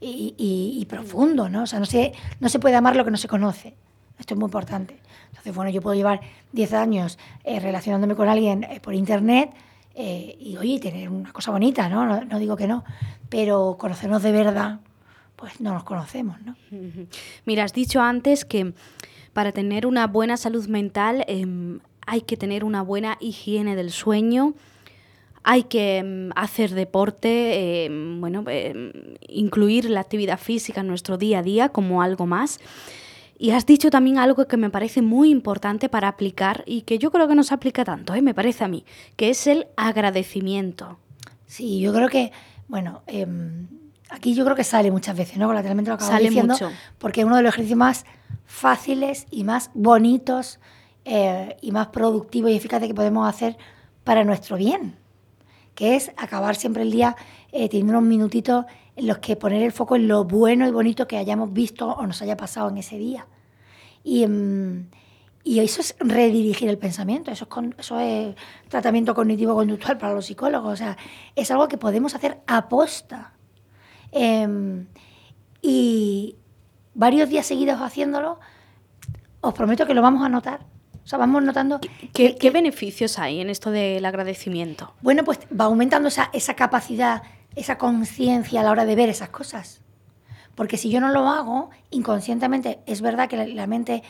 y, 0.00 0.84
profundo, 0.88 1.48
¿no? 1.48 1.62
O 1.62 1.66
sea, 1.66 1.78
no 1.78 1.86
se, 1.86 2.12
no 2.40 2.48
se 2.48 2.58
puede 2.58 2.74
amar 2.74 2.96
lo 2.96 3.04
que 3.04 3.10
no 3.10 3.16
se 3.16 3.28
conoce. 3.28 3.76
Esto 4.18 4.34
es 4.34 4.38
muy 4.38 4.46
importante. 4.46 4.98
Entonces, 5.28 5.54
bueno, 5.54 5.70
yo 5.70 5.80
puedo 5.80 5.94
llevar 5.94 6.20
10 6.52 6.72
años 6.72 7.18
eh, 7.44 7.60
relacionándome 7.60 8.16
con 8.16 8.28
alguien 8.28 8.64
eh, 8.64 8.80
por 8.80 8.94
internet, 8.94 9.50
eh, 9.94 10.36
y 10.40 10.56
oye, 10.56 10.80
tener 10.80 11.10
una 11.10 11.32
cosa 11.32 11.50
bonita, 11.50 11.88
¿no? 11.88 12.24
¿no? 12.24 12.38
digo 12.38 12.56
que 12.56 12.66
no, 12.66 12.84
pero 13.28 13.76
conocernos 13.78 14.22
de 14.22 14.32
verdad, 14.32 14.80
pues 15.36 15.60
no 15.60 15.74
nos 15.74 15.84
conocemos, 15.84 16.40
¿no? 16.42 16.56
Mira, 17.44 17.64
has 17.64 17.72
dicho 17.72 18.00
antes 18.00 18.44
que 18.44 18.72
para 19.32 19.52
tener 19.52 19.86
una 19.86 20.06
buena 20.06 20.36
salud 20.36 20.66
mental 20.68 21.24
em, 21.26 21.80
hay 22.06 22.22
que 22.22 22.36
tener 22.36 22.64
una 22.64 22.82
buena 22.82 23.18
higiene 23.20 23.76
del 23.76 23.90
sueño, 23.90 24.54
hay 25.42 25.64
que 25.64 25.98
em, 25.98 26.30
hacer 26.36 26.70
deporte, 26.70 27.84
em, 27.84 28.20
bueno, 28.20 28.44
incluir 29.28 29.90
la 29.90 30.00
actividad 30.00 30.38
física 30.38 30.80
en 30.80 30.86
nuestro 30.86 31.18
día 31.18 31.40
a 31.40 31.42
día 31.42 31.68
como 31.68 32.02
algo 32.02 32.26
más. 32.26 32.58
Y 33.42 33.50
has 33.50 33.66
dicho 33.66 33.90
también 33.90 34.18
algo 34.18 34.46
que 34.46 34.56
me 34.56 34.70
parece 34.70 35.02
muy 35.02 35.28
importante 35.28 35.88
para 35.88 36.06
aplicar 36.06 36.62
y 36.64 36.82
que 36.82 37.00
yo 37.00 37.10
creo 37.10 37.26
que 37.26 37.34
no 37.34 37.42
se 37.42 37.52
aplica 37.52 37.84
tanto, 37.84 38.14
¿eh? 38.14 38.22
me 38.22 38.34
parece 38.34 38.62
a 38.62 38.68
mí, 38.68 38.84
que 39.16 39.30
es 39.30 39.48
el 39.48 39.66
agradecimiento. 39.76 41.00
Sí, 41.48 41.80
yo 41.80 41.92
creo 41.92 42.08
que, 42.08 42.30
bueno, 42.68 43.02
em, 43.08 43.66
aquí 44.10 44.34
yo 44.34 44.44
creo 44.44 44.54
que 44.54 44.62
sale 44.62 44.92
muchas 44.92 45.16
veces, 45.16 45.38
¿no? 45.38 45.48
Colateralmente 45.48 45.88
lo 45.88 45.96
acabo 45.96 46.12
sale 46.12 46.28
diciendo, 46.28 46.54
mucho. 46.54 46.70
porque 46.98 47.22
es 47.22 47.26
uno 47.26 47.34
de 47.34 47.42
los 47.42 47.52
ejercicios 47.52 47.78
más 47.78 48.04
fáciles 48.44 49.26
y 49.32 49.42
más 49.42 49.72
bonitos 49.74 50.60
eh, 51.04 51.56
y 51.60 51.72
más 51.72 51.88
productivos 51.88 52.48
y 52.52 52.54
eficaces 52.54 52.86
que 52.86 52.94
podemos 52.94 53.28
hacer 53.28 53.56
para 54.04 54.22
nuestro 54.22 54.56
bien, 54.56 54.94
que 55.74 55.96
es 55.96 56.12
acabar 56.16 56.54
siempre 56.54 56.84
el 56.84 56.92
día 56.92 57.16
eh, 57.50 57.68
teniendo 57.68 57.98
unos 57.98 58.08
minutitos 58.08 58.66
en 58.96 59.06
los 59.06 59.18
que 59.18 59.36
poner 59.36 59.62
el 59.62 59.72
foco 59.72 59.96
en 59.96 60.08
lo 60.08 60.24
bueno 60.24 60.66
y 60.66 60.70
bonito 60.70 61.06
que 61.06 61.16
hayamos 61.16 61.52
visto 61.52 61.88
o 61.88 62.06
nos 62.06 62.20
haya 62.22 62.36
pasado 62.36 62.68
en 62.68 62.78
ese 62.78 62.98
día. 62.98 63.26
Y, 64.04 64.26
mm, 64.26 64.90
y 65.44 65.60
eso 65.60 65.80
es 65.80 65.96
redirigir 65.98 66.68
el 66.68 66.78
pensamiento, 66.78 67.30
eso 67.30 67.48
es, 67.50 67.78
eso 67.78 67.98
es 67.98 68.36
tratamiento 68.68 69.14
cognitivo-conductual 69.14 69.98
para 69.98 70.14
los 70.14 70.26
psicólogos, 70.26 70.74
o 70.74 70.76
sea, 70.76 70.96
es 71.34 71.50
algo 71.50 71.68
que 71.68 71.78
podemos 71.78 72.14
hacer 72.14 72.40
aposta. 72.46 73.32
Em, 74.12 74.86
y 75.60 76.36
varios 76.94 77.28
días 77.28 77.46
seguidos 77.46 77.80
haciéndolo, 77.80 78.38
os 79.40 79.54
prometo 79.54 79.86
que 79.86 79.94
lo 79.94 80.02
vamos 80.02 80.24
a 80.24 80.28
notar. 80.28 80.60
O 81.04 81.08
sea, 81.08 81.18
vamos 81.18 81.42
notando... 81.42 81.80
¿Qué, 82.12 82.36
qué 82.36 82.50
beneficios 82.50 83.18
hay 83.18 83.40
en 83.40 83.50
esto 83.50 83.72
del 83.72 84.04
agradecimiento? 84.04 84.94
Bueno, 85.00 85.24
pues 85.24 85.40
va 85.58 85.64
aumentando 85.64 86.08
esa, 86.08 86.30
esa 86.32 86.54
capacidad 86.54 87.22
esa 87.56 87.78
conciencia 87.78 88.60
a 88.60 88.64
la 88.64 88.70
hora 88.70 88.84
de 88.84 88.94
ver 88.94 89.08
esas 89.08 89.30
cosas. 89.30 89.80
Porque 90.54 90.76
si 90.76 90.90
yo 90.90 91.00
no 91.00 91.08
lo 91.08 91.28
hago, 91.28 91.70
inconscientemente, 91.90 92.80
es 92.86 93.00
verdad 93.00 93.28
que 93.28 93.46
la, 93.46 93.66
mente 93.66 94.02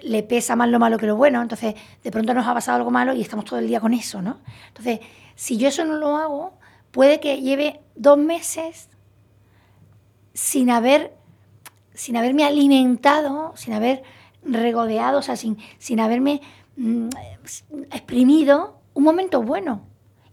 le 0.00 0.22
pesa 0.22 0.56
más 0.56 0.68
lo 0.68 0.78
malo 0.78 0.98
que 0.98 1.06
lo 1.06 1.16
bueno, 1.16 1.42
entonces 1.42 1.74
de 2.02 2.10
pronto 2.10 2.34
nos 2.34 2.46
ha 2.46 2.54
pasado 2.54 2.78
algo 2.78 2.90
malo 2.90 3.12
y 3.14 3.20
estamos 3.20 3.44
todo 3.44 3.58
el 3.58 3.66
día 3.66 3.80
con 3.80 3.94
eso, 3.94 4.22
¿no? 4.22 4.38
Entonces, 4.68 5.00
si 5.34 5.56
yo 5.56 5.68
eso 5.68 5.84
no 5.84 5.96
lo 5.96 6.16
hago, 6.16 6.52
puede 6.90 7.20
que 7.20 7.40
lleve 7.40 7.80
dos 7.96 8.18
meses 8.18 8.88
sin 10.34 10.70
haber 10.70 11.12
sin 11.94 12.16
haberme 12.16 12.44
alimentado, 12.44 13.52
sin 13.56 13.74
haber 13.74 14.02
regodeado, 14.44 15.18
o 15.18 15.22
sea, 15.22 15.36
sin, 15.36 15.58
sin 15.78 16.00
haberme 16.00 16.40
mm, 16.76 17.08
exprimido 17.90 18.80
un 18.94 19.04
momento 19.04 19.42
bueno. 19.42 19.82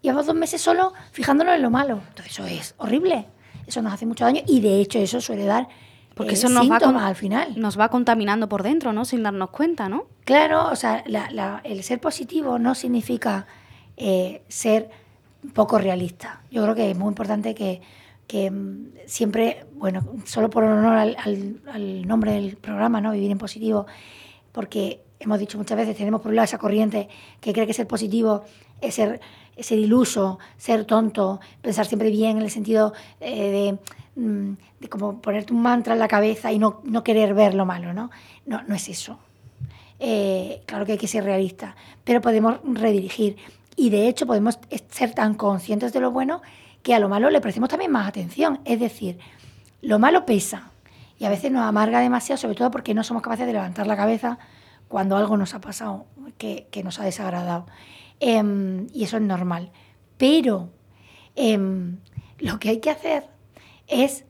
Llevamos 0.02 0.26
dos 0.26 0.36
meses 0.36 0.62
solo 0.62 0.94
fijándonos 1.12 1.56
en 1.56 1.62
lo 1.62 1.70
malo. 1.70 2.02
Entonces 2.10 2.34
eso 2.40 2.46
es 2.46 2.76
horrible. 2.78 3.28
Eso 3.68 3.82
nos 3.82 3.94
hace 3.94 4.06
mucho 4.06 4.26
daño 4.26 4.42
y 4.48 4.62
de 4.62 4.80
hecho 4.80 5.00
eso 5.00 5.22
suele 5.22 5.46
dar 5.46 5.68
porque 6.20 6.34
eso 6.34 6.50
nos 6.50 6.70
va 6.70 7.08
al 7.08 7.16
final. 7.16 7.54
Nos 7.56 7.80
va 7.80 7.88
contaminando 7.88 8.50
por 8.50 8.62
dentro, 8.62 8.92
¿no? 8.92 9.06
Sin 9.06 9.24
darnos 9.24 9.52
cuenta, 9.52 9.88
¿no? 9.88 10.08
Claro, 10.26 10.68
o 10.70 10.76
sea, 10.76 11.02
el 11.64 11.82
ser 11.82 12.02
positivo 12.02 12.60
no 12.60 12.76
significa 12.76 13.48
eh, 13.96 14.44
ser 14.50 14.90
poco 15.54 15.78
realista. 15.78 16.42
Yo 16.52 16.62
creo 16.64 16.76
que 16.76 16.92
es 16.92 16.98
muy 16.98 17.08
importante 17.08 17.56
que, 17.56 18.52
mm, 18.52 19.06
siempre, 19.06 19.66
bueno, 19.76 20.02
solo 20.26 20.50
por 20.50 20.66
honor 20.66 20.98
al, 20.98 21.16
al, 21.72 22.06
nombre 22.06 22.34
del 22.34 22.58
programa, 22.58 23.00
¿no? 23.00 23.14
Vivir 23.14 23.32
en 23.32 23.38
positivo, 23.38 23.86
porque 24.52 25.02
hemos 25.20 25.40
dicho 25.40 25.58
muchas 25.58 25.78
veces, 25.78 25.96
tenemos 25.96 26.20
por 26.20 26.32
un 26.32 26.36
lado 26.36 26.44
esa 26.44 26.58
corriente 26.58 27.08
que 27.40 27.54
cree 27.54 27.66
que 27.66 27.74
ser 27.74 27.88
positivo 27.88 28.44
es 28.82 28.96
ser 28.96 29.22
ser 29.62 29.80
iluso, 29.80 30.40
ser 30.58 30.86
tonto, 30.86 31.40
pensar 31.62 31.86
siempre 31.86 32.10
bien 32.10 32.38
en 32.38 32.44
el 32.44 32.52
sentido 32.52 32.94
eh, 33.20 33.78
mm, 34.16 34.52
de, 34.80 34.90
como 34.90 35.22
ponerte 35.22 35.54
un 35.54 35.62
mantra 35.62 35.94
en 35.94 36.00
la 36.00 36.08
cabeza 36.08 36.52
y 36.52 36.60
no, 36.60 36.82
no, 36.84 37.04
querer 37.04 37.34
ver 37.34 37.54
lo 37.54 37.66
malo, 37.66 37.94
¿no? 37.94 38.12
No, 38.46 38.62
no 38.64 38.76
es 38.76 38.90
eso. 38.90 39.20
eh, 40.00 40.62
claro 40.66 40.86
que 40.86 40.94
hay 40.94 40.98
que 40.98 41.08
ser 41.08 41.24
realista, 41.24 41.76
pero 42.04 42.22
podemos 42.22 42.60
redirigir. 42.64 43.38
Y 43.76 43.90
de 43.90 44.08
hecho 44.08 44.26
podemos 44.26 44.60
ser 44.90 45.14
tan 45.14 45.36
conscientes 45.36 45.94
de 45.94 46.00
lo 46.02 46.12
bueno 46.12 46.42
que 46.84 46.94
a 46.94 47.00
lo 47.00 47.10
malo 47.10 47.30
le 47.30 47.42
prestemos 47.42 47.70
también 47.70 47.92
más 47.92 48.08
atención. 48.08 48.60
Es 48.66 48.80
decir, 48.80 49.20
lo 49.82 50.00
malo 50.00 50.26
pesa 50.26 50.72
y 51.18 51.26
a 51.26 51.30
veces 51.30 51.52
nos 51.52 51.64
amarga 51.64 52.00
demasiado, 52.00 52.38
sobre 52.38 52.56
todo 52.56 52.72
porque 52.72 52.94
no 52.94 53.04
somos 53.04 53.22
capaces 53.22 53.46
de 53.46 53.54
levantar 53.54 53.88
la 53.88 53.98
cabeza 53.98 54.40
cuando 54.88 55.18
algo 55.18 55.38
nos 55.38 55.54
ha 55.54 55.62
pasado, 55.62 56.06
que, 56.38 56.68
nos 56.84 57.00
ha 57.00 57.04
desagradado. 57.04 57.66
Em, 58.20 58.88
y 58.94 59.04
eso 59.04 59.18
es 59.18 59.24
normal. 59.24 59.72
Pero 60.18 60.70
em, 61.36 61.98
lo 62.40 62.60
que 62.60 62.70
hay 62.70 62.80
que 62.80 62.90
hacer 62.90 63.28
es 63.88 64.26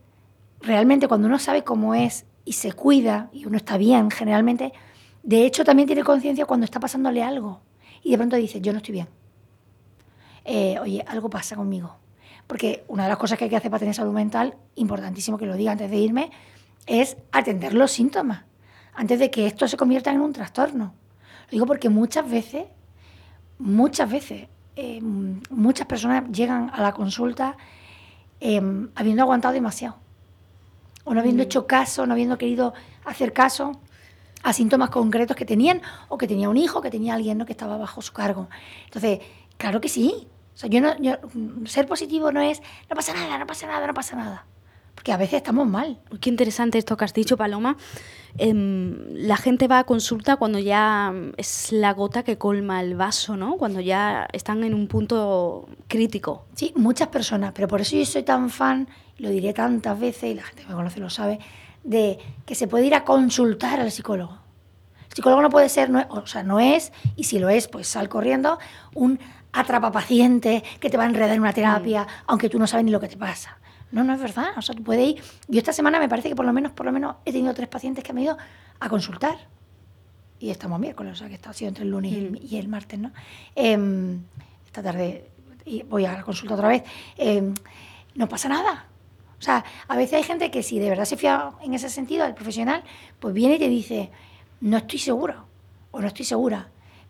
realmente 0.61 1.07
cuando 1.07 1.27
uno 1.27 1.39
sabe 1.39 1.63
cómo 1.63 1.95
es 1.95 2.25
y 2.45 2.53
se 2.53 2.73
cuida 2.73 3.29
y 3.33 3.45
uno 3.45 3.57
está 3.57 3.77
bien 3.77 4.11
generalmente, 4.11 4.73
de 5.23 5.45
hecho 5.45 5.63
también 5.63 5.87
tiene 5.87 6.03
conciencia 6.03 6.45
cuando 6.45 6.65
está 6.65 6.79
pasándole 6.79 7.23
algo 7.23 7.61
y 8.03 8.11
de 8.11 8.17
pronto 8.17 8.35
dice, 8.35 8.61
yo 8.61 8.71
no 8.71 8.77
estoy 8.77 8.93
bien. 8.93 9.07
Eh, 10.45 10.79
oye, 10.79 11.03
algo 11.07 11.29
pasa 11.29 11.55
conmigo. 11.55 11.95
Porque 12.47 12.83
una 12.87 13.03
de 13.03 13.09
las 13.09 13.17
cosas 13.17 13.37
que 13.37 13.43
hay 13.43 13.49
que 13.49 13.57
hacer 13.57 13.69
para 13.69 13.79
tener 13.79 13.93
salud 13.93 14.13
mental, 14.13 14.55
importantísimo 14.75 15.37
que 15.37 15.45
lo 15.45 15.55
diga 15.55 15.71
antes 15.71 15.91
de 15.91 15.97
irme, 15.97 16.31
es 16.87 17.17
atender 17.31 17.73
los 17.73 17.91
síntomas, 17.91 18.45
antes 18.95 19.19
de 19.19 19.29
que 19.29 19.45
esto 19.45 19.67
se 19.67 19.77
convierta 19.77 20.11
en 20.11 20.21
un 20.21 20.33
trastorno. 20.33 20.95
Lo 21.45 21.51
digo 21.51 21.65
porque 21.67 21.89
muchas 21.89 22.29
veces, 22.29 22.65
muchas 23.59 24.09
veces, 24.09 24.47
eh, 24.75 24.99
muchas 25.01 25.85
personas 25.85 26.23
llegan 26.31 26.71
a 26.73 26.81
la 26.81 26.93
consulta 26.93 27.55
em, 28.39 28.89
habiendo 28.95 29.21
aguantado 29.23 29.53
demasiado, 29.53 29.97
o 31.03 31.13
no 31.13 31.19
habiendo 31.19 31.43
mm. 31.43 31.45
hecho 31.45 31.67
caso, 31.67 32.05
no 32.05 32.13
habiendo 32.13 32.37
querido 32.37 32.73
hacer 33.05 33.33
caso 33.33 33.79
a 34.43 34.53
síntomas 34.53 34.89
concretos 34.89 35.35
que 35.35 35.45
tenían, 35.45 35.81
o 36.07 36.17
que 36.17 36.27
tenía 36.27 36.49
un 36.49 36.57
hijo, 36.57 36.81
que 36.81 36.89
tenía 36.89 37.13
alguien 37.13 37.37
¿no? 37.37 37.45
que 37.45 37.51
estaba 37.51 37.77
bajo 37.77 38.01
su 38.01 38.13
cargo. 38.13 38.49
Entonces, 38.85 39.19
claro 39.57 39.81
que 39.81 39.89
sí. 39.89 40.27
O 40.55 40.57
sea, 40.57 40.69
yo 40.69 40.81
no, 40.81 40.95
ser 41.65 41.87
positivo 41.87 42.31
no 42.31 42.41
es, 42.41 42.61
no 42.89 42.95
pasa 42.95 43.13
nada, 43.13 43.37
no 43.37 43.45
pasa 43.45 43.67
nada, 43.67 43.85
no 43.85 43.93
pasa 43.93 44.15
nada. 44.15 44.45
Porque 44.95 45.11
a 45.11 45.17
veces 45.17 45.35
estamos 45.35 45.67
mal. 45.67 45.99
Qué 46.21 46.29
interesante 46.29 46.77
esto 46.77 46.97
que 46.97 47.05
has 47.05 47.13
dicho, 47.13 47.37
Paloma. 47.37 47.77
Em, 48.37 48.95
la 49.15 49.37
gente 49.37 49.67
va 49.67 49.79
a 49.79 49.83
consulta 49.83 50.37
cuando 50.37 50.59
ya 50.59 51.13
es 51.37 51.71
la 51.71 51.93
gota 51.93 52.23
que 52.23 52.37
colma 52.37 52.81
el 52.81 52.95
vaso, 52.95 53.35
¿no? 53.35 53.57
Cuando 53.57 53.81
ya 53.81 54.27
están 54.31 54.63
en 54.63 54.73
un 54.73 54.87
punto 54.87 55.67
crítico. 55.87 56.45
Sí, 56.53 56.71
muchas 56.75 57.07
personas, 57.07 57.51
pero 57.53 57.67
por 57.67 57.81
eso 57.81 57.95
yo 57.95 58.05
soy 58.05 58.23
tan 58.23 58.49
fan, 58.49 58.87
lo 59.17 59.29
diré 59.29 59.53
tantas 59.53 59.99
veces, 59.99 60.31
y 60.31 60.35
la 60.35 60.43
gente 60.43 60.63
que 60.63 60.69
me 60.69 60.75
conoce 60.75 60.99
lo 60.99 61.09
sabe, 61.09 61.39
de 61.83 62.19
que 62.45 62.55
se 62.55 62.67
puede 62.67 62.85
ir 62.85 62.95
a 62.95 63.03
consultar 63.03 63.79
al 63.79 63.91
psicólogo. 63.91 64.37
El 65.09 65.15
psicólogo 65.15 65.41
no 65.41 65.49
puede 65.49 65.69
ser, 65.69 65.89
o 66.09 66.27
sea, 66.27 66.43
no 66.43 66.59
es, 66.59 66.93
y 67.15 67.23
si 67.23 67.39
lo 67.39 67.49
es, 67.49 67.67
pues 67.67 67.87
sal 67.87 68.09
corriendo, 68.09 68.59
un 68.93 69.19
atrapapaciente 69.51 70.63
que 70.79 70.89
te 70.89 70.97
va 70.97 71.03
a 71.03 71.07
enredar 71.07 71.31
en 71.31 71.41
una 71.41 71.53
terapia, 71.53 72.03
mm. 72.03 72.07
aunque 72.27 72.49
tú 72.49 72.59
no 72.59 72.67
sabes 72.67 72.85
ni 72.85 72.91
lo 72.91 72.99
que 72.99 73.07
te 73.07 73.17
pasa. 73.17 73.58
No, 73.91 74.03
no 74.03 74.13
es 74.13 74.19
verdad. 74.19 74.49
O 74.57 74.61
sea, 74.61 74.75
tú 74.75 74.83
puedes 74.83 75.07
ir. 75.07 75.23
Yo 75.47 75.59
esta 75.59 75.73
semana 75.73 75.99
me 75.99 76.09
parece 76.09 76.29
que 76.29 76.35
por 76.35 76.45
lo 76.45 76.53
menos, 76.53 76.71
por 76.71 76.85
lo 76.85 76.91
menos 76.91 77.15
he 77.25 77.31
tenido 77.31 77.53
tres 77.53 77.67
pacientes 77.67 78.03
que 78.03 78.11
han 78.11 78.19
ido 78.19 78.37
a 78.79 78.89
consultar. 78.89 79.37
Y 80.39 80.51
estamos 80.51 80.79
miércoles, 80.79 81.13
o 81.13 81.15
sea, 81.15 81.27
que 81.27 81.35
está, 81.35 81.49
ha 81.49 81.53
sido 81.53 81.69
entre 81.69 81.83
el 81.83 81.91
lunes 81.91 82.11
y, 82.11 82.57
el, 82.57 82.67
martes, 82.69 82.97
¿no? 82.97 83.11
Em, 83.55 84.21
esta 84.65 84.81
tarde 84.81 85.29
voy 85.89 86.05
a 86.05 86.13
la 86.13 86.23
consulta 86.23 86.55
otra 86.55 86.69
vez. 86.69 86.83
Em, 87.17 87.53
no 88.15 88.29
pasa 88.29 88.47
nada. 88.47 88.85
O 89.37 89.41
sea, 89.41 89.63
a 89.87 89.97
veces 89.97 90.13
hay 90.15 90.23
gente 90.23 90.49
que 90.51 90.63
si 90.63 90.79
de 90.79 90.89
verdad 90.89 91.05
se 91.05 91.17
fía 91.17 91.51
en 91.61 91.73
ese 91.73 91.89
sentido 91.89 92.23
al 92.23 92.35
profesional, 92.35 92.83
pues 93.19 93.33
viene 93.33 93.55
y 93.55 93.59
te 93.59 93.69
dice, 93.69 94.11
no 94.61 94.77
estoy 94.77 94.99
seguro 94.99 95.45
o 95.91 95.99
no 95.99 96.07
estoy 96.07 96.25
segura 96.25 96.69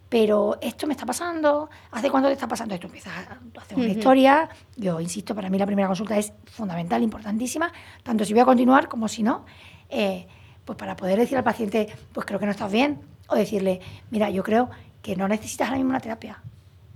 pero 0.09 0.57
esto 0.59 0.87
me 0.87 0.93
está 0.93 1.05
pasando, 1.05 1.69
¿hace 1.91 2.09
cuánto 2.09 2.27
te 2.27 2.33
está 2.33 2.47
pasando? 2.47 2.73
Esto 2.73 2.87
empiezas 2.87 3.13
a 3.13 3.61
hacer 3.61 3.77
una 3.77 3.87
historia, 3.87 4.49
yo 4.75 4.99
insisto, 4.99 5.35
para 5.35 5.49
mí 5.49 5.59
la 5.59 5.67
primera 5.67 5.87
consulta 5.87 6.17
es 6.17 6.33
fundamental, 6.51 7.03
importantísima, 7.03 7.71
tanto 8.01 8.25
si 8.25 8.33
voy 8.33 8.41
a 8.41 8.45
continuar 8.45 8.89
como 8.89 9.07
si 9.07 9.21
no, 9.21 9.45
eh, 9.87 10.27
pues 10.65 10.77
para 10.77 10.95
poder 10.95 11.19
decir 11.19 11.37
al 11.37 11.43
paciente, 11.43 11.87
pues 12.11 12.25
creo 12.25 12.39
que 12.39 12.47
no 12.47 12.51
estás 12.51 12.71
bien, 12.71 12.99
o 13.27 13.35
decirle, 13.35 13.81
mira, 14.09 14.31
yo 14.31 14.41
creo 14.41 14.71
que 15.03 15.15
no 15.15 15.27
necesitas 15.27 15.67
ahora 15.67 15.77
mismo 15.77 15.91
una 15.91 15.99
terapia, 15.99 16.41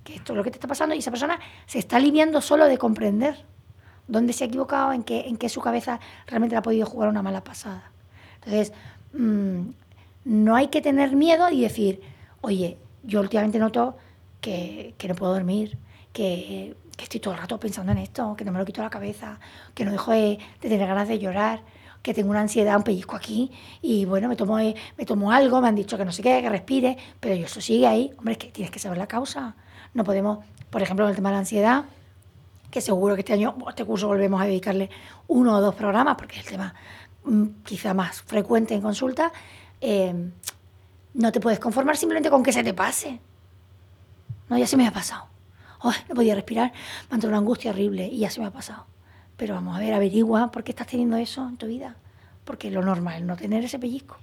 que 0.04 0.16
esto 0.16 0.34
es 0.34 0.38
lo 0.38 0.44
que 0.44 0.50
te 0.50 0.58
está 0.58 0.68
pasando 0.68 0.96
y 0.96 0.98
esa 0.98 1.12
persona 1.12 1.40
se 1.68 1.78
está 1.78 1.98
aliviando 1.98 2.42
solo 2.42 2.66
de 2.66 2.80
comprender 2.80 3.46
dónde 4.08 4.34
se 4.34 4.44
ha 4.44 4.48
equivocado, 4.48 4.92
en 4.92 5.04
qué, 5.04 5.28
en 5.28 5.38
qué 5.38 5.50
su 5.50 5.62
cabeza 5.62 6.00
realmente 6.26 6.56
le 6.56 6.60
ha 6.60 6.64
podido 6.64 6.88
jugar 6.88 7.10
una 7.10 7.22
mala 7.22 7.44
pasada. 7.44 7.92
Entonces, 8.36 8.74
mm, 9.14 9.70
no 10.26 10.56
hay 10.56 10.68
que 10.68 10.82
tener 10.82 11.16
miedo 11.16 11.50
y 11.50 11.62
decir, 11.62 12.02
oye, 12.42 12.78
yo 13.04 13.20
últimamente 13.20 13.60
noto 13.60 13.98
que, 14.42 14.96
no 15.08 15.16
puedo 15.16 15.34
dormir, 15.34 15.78
que, 16.12 16.76
estoy 16.98 17.20
todo 17.20 17.34
el 17.34 17.40
rato 17.40 17.60
pensando 17.60 17.92
en 17.92 17.98
esto, 17.98 18.36
que 18.36 18.46
no 18.46 18.52
me 18.52 18.60
lo 18.60 18.66
quito 18.66 18.82
la 18.82 18.90
cabeza, 18.90 19.40
que 19.74 19.86
no 19.86 19.92
dejo 19.92 20.12
de, 20.12 20.40
tener 20.60 20.80
ganas 20.80 21.08
de 21.08 21.20
llorar, 21.20 21.62
que 22.02 22.14
tengo 22.14 22.32
una 22.32 22.42
ansiedad, 22.42 22.76
un 22.78 22.84
pellizco 22.84 23.16
aquí, 23.16 23.52
y 23.82 24.06
bueno, 24.06 24.28
me 24.28 24.36
tomo, 24.36 24.58
me 24.58 25.06
tomo 25.06 25.32
algo, 25.32 25.62
me 25.62 25.70
han 25.70 25.76
dicho 25.76 25.98
que 25.98 26.06
no 26.06 26.12
sé 26.12 26.22
qué, 26.22 26.42
que 26.42 26.50
respire, 26.50 26.98
pero 27.20 27.36
yo 27.36 27.46
eso 27.46 27.62
sigue 27.62 27.88
ahí. 27.88 28.12
Hombre, 28.18 28.34
es 28.34 28.38
que 28.38 28.48
tienes 28.48 28.72
que 28.72 28.80
saber 28.80 28.98
la 28.98 29.08
causa. 29.08 29.56
No 29.94 30.04
podemos, 30.04 30.40
por 30.70 30.82
ejemplo, 30.82 31.06
en 31.06 31.12
el 31.12 31.16
tema 31.16 31.30
de 31.30 31.34
la 31.34 31.40
ansiedad, 31.40 31.86
que 32.70 32.82
seguro 32.82 33.16
que 33.16 33.22
este 33.22 33.34
año, 33.34 33.56
este 33.70 33.86
curso 33.86 34.08
volvemos 34.08 34.42
a 34.42 34.46
dedicarle 34.46 34.90
uno 35.28 35.56
o 35.56 35.62
dos 35.62 35.76
programas, 35.76 36.16
porque 36.16 36.40
es 36.40 36.46
el 36.46 36.52
tema 36.52 36.74
mm, 37.24 37.64
quizá 37.64 37.94
más 37.94 38.22
frecuente 38.22 38.74
en 38.74 38.82
consulta. 38.82 39.32
Eh, 39.80 40.32
no 41.14 41.32
te 41.32 41.40
puedes 41.40 41.60
conformar 41.60 41.98
simplemente 41.98 42.30
con 42.30 42.44
que 42.44 42.52
se 42.52 42.64
te 42.64 42.74
pase. 42.74 43.20
No, 44.50 44.58
ya 44.58 44.68
se 44.68 44.78
me 44.78 44.88
ha 44.88 44.92
pasado. 44.92 45.28
no 46.10 46.16
podía 46.16 46.36
respirar, 46.36 46.74
me 47.10 47.16
entró 47.16 47.30
una 47.30 47.38
angustia 47.38 47.72
horrible 47.72 48.08
y 48.08 48.20
ya 48.20 48.30
se 48.30 48.40
me 48.40 48.48
ha 48.48 48.52
pasado. 48.52 48.86
Pero 49.38 49.56
vamos 49.56 49.76
a 49.76 49.80
ver, 49.80 49.94
averigua 49.94 50.52
por 50.52 50.64
qué 50.64 50.72
estás 50.72 50.88
teniendo 50.88 51.18
eso 51.18 51.48
en 51.48 51.58
tu 51.58 51.68
vida. 51.68 51.96
Porque 52.46 52.70
lo 52.72 52.82
normal 52.82 53.22
es 53.22 53.24
no 53.24 53.36
tener 53.36 53.64
ese 53.64 53.80
pellizco. 53.80 54.18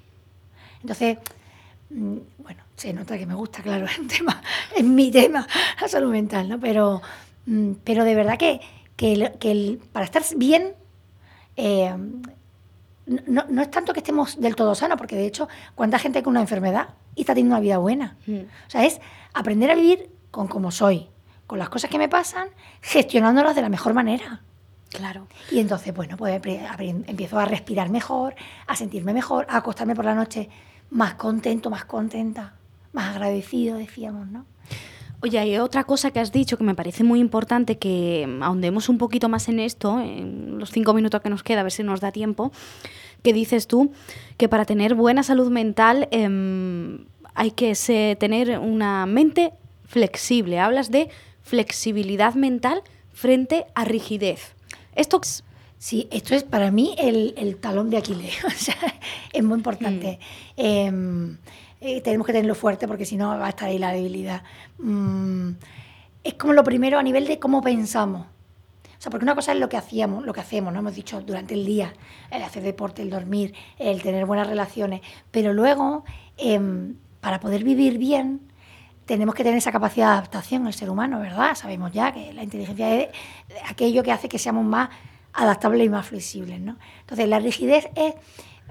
Entonces, 0.83 1.19
mm, 1.91 2.17
bueno, 2.39 2.63
se 2.77 2.93
nota 2.93 3.19
que 3.19 3.27
me 3.27 3.35
gusta, 3.35 3.63
claro, 3.63 3.87
el 3.99 4.07
tema, 4.07 4.41
es 4.77 4.85
mi 4.85 5.11
tema, 5.11 5.47
la 5.81 5.89
salud 5.89 6.11
mental, 6.11 6.49
¿no? 6.49 6.61
Pero, 6.61 7.03
mm, 7.47 7.73
pero 7.85 8.05
de 8.05 8.15
verdad 8.15 8.39
que, 8.39 8.61
que, 8.97 9.79
para 9.93 10.05
estar 10.05 10.23
bien, 10.37 10.75
eh, 11.57 11.95
no, 13.27 13.45
no, 13.49 13.63
es 13.63 13.71
tanto 13.71 13.93
que 13.93 14.01
estemos 14.01 14.41
del 14.41 14.55
todo 14.55 14.75
sanos, 14.75 14.97
porque 14.97 15.17
de 15.17 15.27
hecho, 15.27 15.49
¿cuánta 15.75 15.99
gente 15.99 16.23
con 16.23 16.33
una 16.33 16.41
enfermedad 16.41 16.91
y 17.15 17.23
está 17.23 17.35
teniendo 17.35 17.57
una 17.57 17.61
vida 17.61 17.79
buena? 17.79 18.17
Mm. 18.27 18.41
O 18.67 18.71
sea, 18.71 18.85
es 18.85 19.01
aprender 19.35 19.71
a 19.71 19.75
vivir 19.75 20.11
con 20.31 20.47
como 20.47 20.71
soy, 20.71 21.09
con 21.47 21.59
las 21.59 21.69
cosas 21.69 21.91
que 21.91 21.99
me 21.99 22.09
pasan, 22.09 22.49
gestionándolas 22.81 23.57
de 23.57 23.63
la 23.63 23.69
mejor 23.69 23.95
manera. 23.95 24.43
Claro. 24.91 25.27
Y 25.51 25.59
entonces, 25.59 25.95
bueno, 25.95 26.17
pues 26.17 26.41
empiezo 26.45 27.39
a 27.39 27.45
respirar 27.45 27.91
mejor, 27.91 28.35
a 28.67 28.77
sentirme 28.77 29.13
mejor, 29.13 29.47
a 29.49 29.59
acostarme 29.59 29.95
por 29.95 30.05
la 30.05 30.15
noche 30.15 30.49
más 30.91 31.15
contento, 31.15 31.71
más 31.71 31.85
contenta, 31.85 32.55
más 32.93 33.11
agradecido, 33.11 33.77
decíamos, 33.77 34.29
¿no? 34.29 34.47
Oye, 35.23 35.39
hay 35.39 35.59
otra 35.59 35.85
cosa 35.85 36.11
que 36.11 36.21
has 36.21 36.33
dicho 36.33 36.57
que 36.57 36.65
me 36.65 36.75
parece 36.75 37.05
muy 37.05 37.21
importante 37.21 37.77
que 37.77 38.39
ahondemos 38.41 38.89
un 38.89 38.97
poquito 38.97 39.29
más 39.29 39.49
en 39.49 39.61
esto, 39.61 40.01
en 40.01 40.59
los 40.59 40.71
cinco 40.71 40.95
minutos 40.95 41.21
que 41.21 41.29
nos 41.29 41.43
queda, 41.43 41.61
a 41.61 41.63
ver 41.63 41.73
si 41.73 41.83
nos 41.83 42.01
da 42.01 42.11
tiempo, 42.11 42.53
que 43.23 43.35
dices 43.35 43.67
tú 43.67 43.93
que 44.39 44.49
para 44.49 44.65
tener 44.65 44.95
buena 44.95 45.23
salud 45.23 45.51
mental 45.51 46.09
em, 46.11 47.05
hay 47.35 47.51
que 47.51 47.75
tener 48.19 48.59
una 48.59 49.05
mente 49.05 49.53
flexible. 49.85 50.59
Hablas 50.59 50.91
de 50.91 51.11
flexibilidad 51.43 52.35
mental 52.35 52.83
frente 53.13 53.67
a 53.75 53.85
rigidez. 53.85 54.55
Esto 54.95 55.21
Sí, 55.81 56.09
esto 56.11 56.35
es 56.35 56.45
para 56.45 56.71
mí 56.71 56.95
el, 56.99 57.57
talón 57.57 57.89
de 57.89 57.97
Aquiles. 57.97 58.35
O 58.45 58.51
sea, 58.51 58.77
es 59.33 59.43
muy 59.43 59.57
importante. 59.57 60.19
Mm. 60.59 60.61
Em, 60.63 61.39
eh, 61.81 62.01
tenemos 62.03 62.27
que 62.27 62.33
tenerlo 62.33 62.55
fuerte 62.55 62.87
porque 62.87 63.07
si 63.07 63.17
no 63.17 63.39
va 63.39 63.47
a 63.47 63.51
estar 63.51 63.69
ahí 63.69 63.79
la 63.79 63.93
debilidad. 63.93 64.43
Mm, 64.79 65.53
es 66.23 66.35
como 66.35 66.53
lo 66.53 66.63
primero 66.63 66.99
a 66.99 67.03
nivel 67.03 67.27
de 67.27 67.39
cómo 67.39 67.63
pensamos. 67.63 68.27
O 69.01 69.03
sea, 69.03 69.11
porque 69.11 69.25
una 69.25 69.35
cosa 69.35 69.53
es 69.53 69.59
lo 69.59 69.71
que 69.71 69.79
hacíamos, 69.79 70.27
lo 70.27 70.35
que 70.35 70.41
hacemos, 70.41 70.75
¿no? 70.75 70.81
Hemos 70.81 70.95
dicho 70.95 71.23
durante 71.23 71.55
el 71.55 71.65
día, 71.65 71.95
el 72.31 72.43
hacer 72.43 72.63
deporte, 72.63 73.01
el 73.01 73.09
dormir, 73.09 73.55
el 73.79 74.03
tener 74.03 74.27
buenas 74.27 74.47
relaciones. 74.47 75.01
Pero 75.31 75.55
luego, 75.55 76.05
em, 76.37 76.97
para 77.23 77.41
poder 77.41 77.65
vivir 77.65 77.97
bien, 77.97 78.53
tenemos 79.07 79.35
que 79.35 79.43
tener 79.43 79.57
esa 79.57 79.73
capacidad 79.73 80.09
de 80.09 80.13
adaptación 80.13 80.67
el 80.67 80.75
ser 80.75 80.91
humano, 80.91 81.19
¿verdad? 81.19 81.55
Sabemos 81.55 81.93
ya 81.93 82.13
que 82.13 82.35
la 82.35 82.43
inteligencia 82.43 82.95
es 82.95 83.09
aquello 83.67 84.03
que 84.03 84.13
hace 84.13 84.29
que 84.29 84.39
seamos 84.39 84.67
más 84.67 84.91
adaptables 85.33 85.87
y 85.87 85.89
más 85.89 86.07
flexibles, 86.07 86.61
¿no? 86.61 86.77
Entonces, 87.01 87.27
la 87.27 87.39
rigidez 87.39 87.89
es 87.95 88.15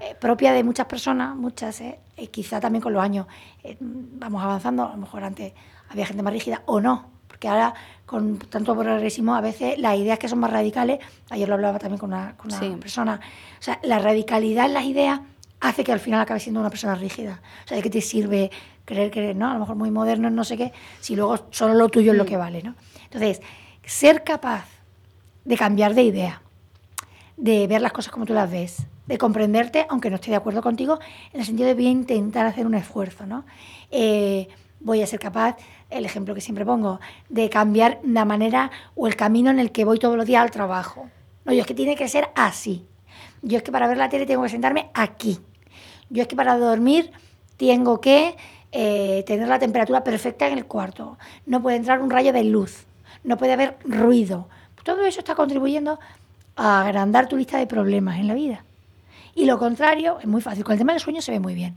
eh, 0.00 0.14
propia 0.18 0.52
de 0.52 0.64
muchas 0.64 0.86
personas, 0.86 1.36
muchas, 1.36 1.80
eh, 1.82 1.98
quizá 2.30 2.58
también 2.58 2.80
con 2.80 2.92
los 2.94 3.02
años 3.02 3.26
eh, 3.62 3.76
vamos 3.80 4.42
avanzando, 4.42 4.84
a 4.84 4.92
lo 4.92 4.96
mejor 4.96 5.22
antes 5.22 5.52
había 5.90 6.06
gente 6.06 6.22
más 6.22 6.32
rígida 6.32 6.62
o 6.64 6.80
no, 6.80 7.10
porque 7.28 7.48
ahora 7.48 7.74
con 8.06 8.38
tanto 8.38 8.74
progresismo 8.74 9.34
a 9.34 9.42
veces 9.42 9.78
las 9.78 9.98
ideas 9.98 10.18
que 10.18 10.26
son 10.26 10.38
más 10.38 10.50
radicales, 10.50 11.00
ayer 11.28 11.46
lo 11.46 11.54
hablaba 11.54 11.78
también 11.78 11.98
con 11.98 12.12
una, 12.12 12.34
persona, 12.80 13.20
o 13.58 13.62
sea, 13.62 13.78
la 13.82 13.98
radicalidad 13.98 14.66
en 14.66 14.72
las 14.74 14.84
ideas 14.84 15.20
hace 15.60 15.84
que 15.84 15.92
al 15.92 16.00
final 16.00 16.22
acabes 16.22 16.44
siendo 16.44 16.60
una 16.60 16.70
persona 16.70 16.94
rígida. 16.94 17.42
O 17.64 17.68
sea, 17.68 17.76
¿de 17.76 17.82
qué 17.82 17.90
te 17.90 18.00
sirve 18.00 18.50
creer 18.86 19.10
que, 19.10 19.34
¿no? 19.34 19.50
A 19.50 19.52
lo 19.52 19.60
mejor 19.60 19.76
muy 19.76 19.90
moderno, 19.90 20.30
no 20.30 20.44
sé 20.44 20.56
qué, 20.56 20.72
si 21.00 21.14
luego 21.14 21.46
solo 21.50 21.74
lo 21.74 21.90
tuyo 21.90 22.12
es 22.12 22.18
lo 22.18 22.24
que 22.24 22.38
vale, 22.38 22.62
¿no? 22.62 22.74
Entonces, 23.04 23.42
ser 23.84 24.24
capaz 24.24 24.64
de 25.44 25.56
cambiar 25.58 25.94
de 25.94 26.04
idea, 26.04 26.42
de 27.36 27.66
ver 27.66 27.82
las 27.82 27.92
cosas 27.92 28.12
como 28.12 28.24
tú 28.24 28.32
las 28.32 28.50
ves, 28.50 28.86
de 29.10 29.18
comprenderte, 29.18 29.86
aunque 29.88 30.08
no 30.08 30.16
esté 30.16 30.30
de 30.30 30.36
acuerdo 30.36 30.62
contigo, 30.62 31.00
en 31.32 31.40
el 31.40 31.46
sentido 31.46 31.66
de 31.66 31.74
voy 31.74 31.88
a 31.88 31.90
intentar 31.90 32.46
hacer 32.46 32.64
un 32.64 32.74
esfuerzo, 32.74 33.26
¿no? 33.26 33.44
Eh, 33.90 34.46
voy 34.78 35.02
a 35.02 35.06
ser 35.08 35.18
capaz, 35.18 35.56
el 35.90 36.04
ejemplo 36.04 36.32
que 36.32 36.40
siempre 36.40 36.64
pongo, 36.64 37.00
de 37.28 37.50
cambiar 37.50 37.98
la 38.04 38.24
manera 38.24 38.70
o 38.94 39.08
el 39.08 39.16
camino 39.16 39.50
en 39.50 39.58
el 39.58 39.72
que 39.72 39.84
voy 39.84 39.98
todos 39.98 40.16
los 40.16 40.26
días 40.26 40.42
al 40.42 40.52
trabajo. 40.52 41.10
No, 41.44 41.52
yo 41.52 41.62
es 41.62 41.66
que 41.66 41.74
tiene 41.74 41.96
que 41.96 42.06
ser 42.06 42.30
así. 42.36 42.86
Yo 43.42 43.56
es 43.56 43.64
que 43.64 43.72
para 43.72 43.88
ver 43.88 43.96
la 43.96 44.08
tele 44.08 44.26
tengo 44.26 44.44
que 44.44 44.48
sentarme 44.48 44.90
aquí. 44.94 45.40
Yo 46.08 46.22
es 46.22 46.28
que 46.28 46.36
para 46.36 46.56
dormir 46.56 47.10
tengo 47.56 48.00
que 48.00 48.36
eh, 48.70 49.24
tener 49.26 49.48
la 49.48 49.58
temperatura 49.58 50.04
perfecta 50.04 50.46
en 50.46 50.56
el 50.56 50.66
cuarto. 50.66 51.18
No 51.46 51.60
puede 51.60 51.78
entrar 51.78 52.00
un 52.00 52.10
rayo 52.10 52.32
de 52.32 52.44
luz. 52.44 52.86
No 53.24 53.36
puede 53.36 53.54
haber 53.54 53.76
ruido. 53.84 54.48
Todo 54.84 55.04
eso 55.04 55.18
está 55.18 55.34
contribuyendo 55.34 55.98
a 56.54 56.82
agrandar 56.82 57.26
tu 57.26 57.36
lista 57.36 57.58
de 57.58 57.66
problemas 57.66 58.20
en 58.20 58.28
la 58.28 58.34
vida. 58.34 58.64
Y 59.34 59.44
lo 59.46 59.58
contrario 59.58 60.18
es 60.20 60.26
muy 60.26 60.40
fácil. 60.40 60.64
Con 60.64 60.72
el 60.72 60.78
tema 60.78 60.92
del 60.92 61.00
sueño 61.00 61.22
se 61.22 61.32
ve 61.32 61.40
muy 61.40 61.54
bien. 61.54 61.76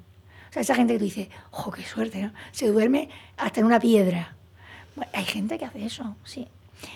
O 0.50 0.54
sea, 0.54 0.62
esa 0.62 0.76
gente 0.76 0.94
que 0.94 1.00
tú 1.00 1.06
dices, 1.06 1.30
¡oh, 1.52 1.72
qué 1.72 1.84
suerte! 1.84 2.32
Se 2.52 2.68
duerme 2.68 3.10
hasta 3.38 3.60
en 3.60 3.66
una 3.66 3.80
piedra. 3.80 4.36
Hay 5.14 5.26
gente 5.26 5.58
que 5.58 5.66
hace 5.66 5.86
eso, 5.86 6.16
sí. 6.24 6.48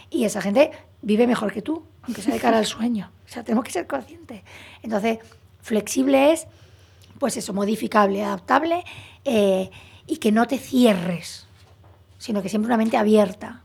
Y 0.09 0.25
esa 0.25 0.41
gente 0.41 0.71
vive 1.01 1.25
mejor 1.25 1.51
que 1.51 1.61
tú, 1.61 1.83
aunque 2.03 2.21
sea 2.21 2.33
de 2.33 2.39
cara 2.39 2.57
al 2.57 2.65
sueño. 2.65 3.11
O 3.27 3.29
sea, 3.29 3.43
tenemos 3.43 3.65
que 3.65 3.71
ser 3.71 3.87
conscientes. 3.87 4.41
Entonces, 4.81 5.19
flexible 5.61 6.31
es, 6.31 6.47
pues 7.19 7.35
eso, 7.35 7.51
modificable, 7.51 8.23
adaptable 8.23 8.85
eh, 9.25 9.69
y 10.05 10.15
que 10.15 10.31
no 10.31 10.47
te 10.47 10.57
cierres, 10.57 11.45
sino 12.17 12.41
que 12.41 12.47
siempre 12.47 12.67
una 12.67 12.77
mente 12.77 12.95
abierta. 12.95 13.63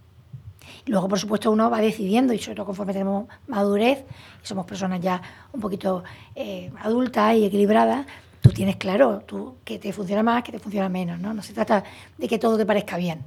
Luego, 0.86 1.08
por 1.08 1.18
supuesto, 1.18 1.50
uno 1.50 1.70
va 1.70 1.80
decidiendo, 1.80 2.32
y 2.32 2.38
sobre 2.38 2.56
todo 2.56 2.66
conforme 2.66 2.92
tenemos 2.92 3.28
madurez, 3.46 4.04
y 4.42 4.46
somos 4.46 4.66
personas 4.66 5.00
ya 5.00 5.22
un 5.52 5.60
poquito 5.60 6.02
eh, 6.34 6.72
adultas 6.80 7.36
y 7.36 7.44
equilibradas, 7.44 8.06
tú 8.40 8.50
tienes 8.50 8.76
claro 8.76 9.20
tú, 9.20 9.54
que 9.64 9.78
te 9.78 9.92
funciona 9.92 10.22
más, 10.22 10.42
que 10.42 10.50
te 10.50 10.58
funciona 10.58 10.88
menos, 10.88 11.20
¿no? 11.20 11.32
No 11.32 11.42
se 11.42 11.52
trata 11.52 11.84
de 12.18 12.28
que 12.28 12.38
todo 12.38 12.56
te 12.56 12.66
parezca 12.66 12.96
bien, 12.96 13.24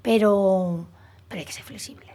pero, 0.00 0.86
pero 1.28 1.40
hay 1.40 1.44
que 1.44 1.52
ser 1.52 1.64
flexible. 1.64 2.06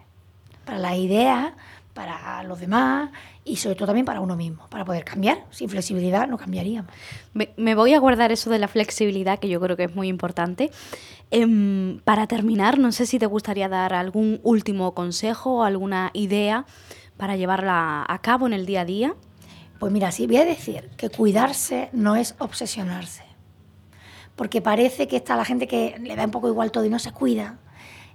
Para 0.66 0.80
las 0.80 0.98
ideas, 0.98 1.54
para 1.94 2.44
los 2.44 2.60
demás 2.60 3.12
y 3.46 3.58
sobre 3.58 3.76
todo 3.76 3.88
también 3.88 4.06
para 4.06 4.20
uno 4.20 4.36
mismo, 4.36 4.68
para 4.70 4.84
poder 4.86 5.04
cambiar. 5.04 5.46
Sin 5.52 5.70
flexibilidad 5.70 6.28
no 6.28 6.38
cambiaríamos. 6.38 6.92
Me, 7.34 7.54
me 7.58 7.76
voy 7.76 7.94
a 7.94 8.00
guardar 8.00 8.32
eso 8.32 8.50
de 8.50 8.60
la 8.60 8.68
flexibilidad, 8.68 9.40
que 9.40 9.50
yo 9.50 9.60
creo 9.60 9.78
que 9.78 9.84
es 9.84 9.96
muy 9.96 10.08
importante. 10.08 10.72
Em, 11.32 12.00
para 12.02 12.28
terminar, 12.28 12.78
no 12.78 12.92
sé 12.92 13.06
si 13.06 13.18
te 13.18 13.26
gustaría 13.26 13.68
dar 13.68 13.94
algún 13.94 14.40
último 14.44 14.94
consejo 14.94 15.58
o 15.58 15.64
alguna 15.64 16.12
idea 16.14 16.66
para 17.18 17.36
llevarla 17.36 18.06
a 18.08 18.20
cabo 18.20 18.46
en 18.46 18.54
el 18.54 18.66
día 18.66 18.82
a 18.82 18.86
día. 18.86 19.16
Pues 19.80 19.92
mira, 19.92 20.12
sí, 20.12 20.28
voy 20.28 20.38
a 20.38 20.46
decir 20.46 20.90
que 20.96 21.10
cuidarse 21.10 21.90
no 21.92 22.16
es 22.16 22.36
obsesionarse. 22.40 23.24
Porque 24.36 24.62
parece 24.62 25.08
que 25.08 25.16
está 25.16 25.36
la 25.36 25.46
gente 25.46 25.68
que 25.68 25.96
le 26.00 26.16
da 26.16 26.26
un 26.26 26.32
poco 26.32 26.48
igual 26.48 26.72
todo 26.72 26.86
y 26.86 26.90
no 26.90 27.00
se 27.00 27.12
cuida. 27.12 27.58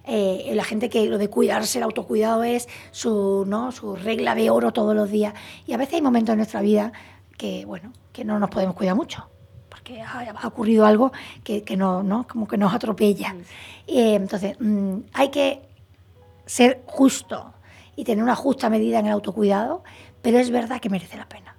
Eh, 0.09 0.53
la 0.55 0.65
gente 0.65 0.89
que 0.89 1.07
lo 1.07 1.19
de 1.19 1.29
cuidarse, 1.29 1.79
el 1.79 1.85
autocuidado 1.85 2.43
es 2.43 2.67
su, 2.93 3.45
¿no? 3.47 3.73
su 3.73 3.95
regla 3.95 4.35
de 4.35 4.49
oro 4.49 4.73
todos 4.73 4.97
los 4.97 5.11
días. 5.11 5.35
Y 5.67 5.75
a 5.75 5.77
veces 5.77 5.95
hay 5.95 6.03
momentos 6.03 6.33
en 6.33 6.39
nuestra 6.39 6.63
vida 6.63 6.93
que, 7.37 7.67
bueno, 7.67 7.93
que 8.13 8.25
no 8.25 8.39
nos 8.39 8.49
podemos 8.49 8.75
cuidar 8.75 8.97
mucho 8.97 9.29
porque 9.69 10.03
ha, 10.03 10.47
ocurrido 10.47 10.87
algo 10.87 11.13
que, 11.45 11.63
que 11.63 11.77
no, 11.77 12.03
¿no? 12.03 12.27
como 12.27 12.49
que 12.49 12.57
nos 12.57 12.75
atropella. 12.75 13.35
Eh, 13.87 14.15
entonces, 14.15 14.57
mm, 14.59 14.99
hay 15.13 15.29
que 15.29 15.63
ser 16.47 16.83
justo 16.87 17.55
y 17.95 18.05
tener 18.05 18.23
una 18.23 18.35
justa 18.35 18.71
medida 18.71 18.99
en 18.99 19.07
el 19.07 19.13
autocuidado, 19.13 19.85
pero 20.23 20.39
es 20.39 20.51
verdad 20.51 20.81
que 20.81 20.91
merece 20.91 21.17
la 21.17 21.29
pena. 21.29 21.57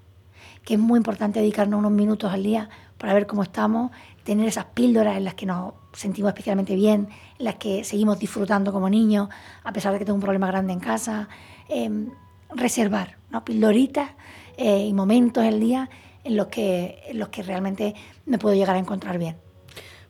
Que 0.65 0.73
es 0.73 0.79
muy 0.79 0.97
importante 0.97 1.39
dedicarnos 1.39 1.79
unos 1.79 1.91
minutos 1.91 2.31
al 2.31 2.43
día 2.43 2.69
para 2.97 3.13
ver 3.13 3.27
cómo 3.27 3.43
estamos, 3.43 3.91
tener 4.29 4.47
esas 4.47 4.65
píldoras 4.65 5.17
en 5.17 5.23
las 5.23 5.33
que 5.33 5.47
nos 5.47 5.73
sentimos 5.93 6.29
especialmente 6.29 6.75
bien, 6.75 7.09
en 7.39 7.45
las 7.45 7.55
que 7.55 7.83
seguimos 7.83 8.19
disfrutando 8.19 8.71
como 8.71 8.87
niños, 8.87 9.27
a 9.63 9.73
pesar 9.73 9.91
de 9.91 9.97
que 9.97 10.05
tengo 10.05 10.17
un 10.17 10.21
problema 10.21 10.45
grande 10.45 10.71
en 10.71 10.79
casa. 10.79 11.27
Em, 11.67 12.11
reservar 12.53 13.17
¿no? 13.31 13.43
pildoritas 13.43 14.11
eh, 14.55 14.85
y 14.85 14.93
momentos 14.93 15.43
del 15.43 15.59
día 15.59 15.89
en 16.23 16.35
los, 16.35 16.47
que, 16.47 17.01
en 17.07 17.17
los 17.17 17.29
que 17.29 17.41
realmente 17.41 17.95
me 18.27 18.37
puedo 18.37 18.55
llegar 18.55 18.75
a 18.75 18.79
encontrar 18.79 19.17
bien. 19.17 19.35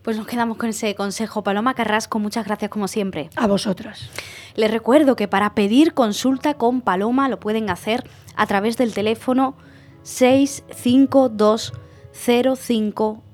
Pues 0.01 0.17
nos 0.17 0.27
quedamos 0.27 0.57
con 0.57 0.67
ese 0.67 0.95
consejo. 0.95 1.41
Paloma 1.41 1.73
Carrasco, 1.73 2.19
muchas 2.19 2.45
gracias 2.45 2.69
como 2.69 2.89
siempre. 2.89 3.29
A 3.37 3.47
vosotros. 3.47 4.09
Les 4.55 4.69
recuerdo 4.69 5.15
que 5.15 5.29
para 5.29 5.55
pedir 5.55 5.93
consulta 5.93 6.55
con 6.55 6.81
Paloma 6.81 7.29
lo 7.29 7.39
pueden 7.39 7.69
hacer 7.69 8.03
a 8.35 8.47
través 8.47 8.75
del 8.75 8.93
teléfono 8.93 9.55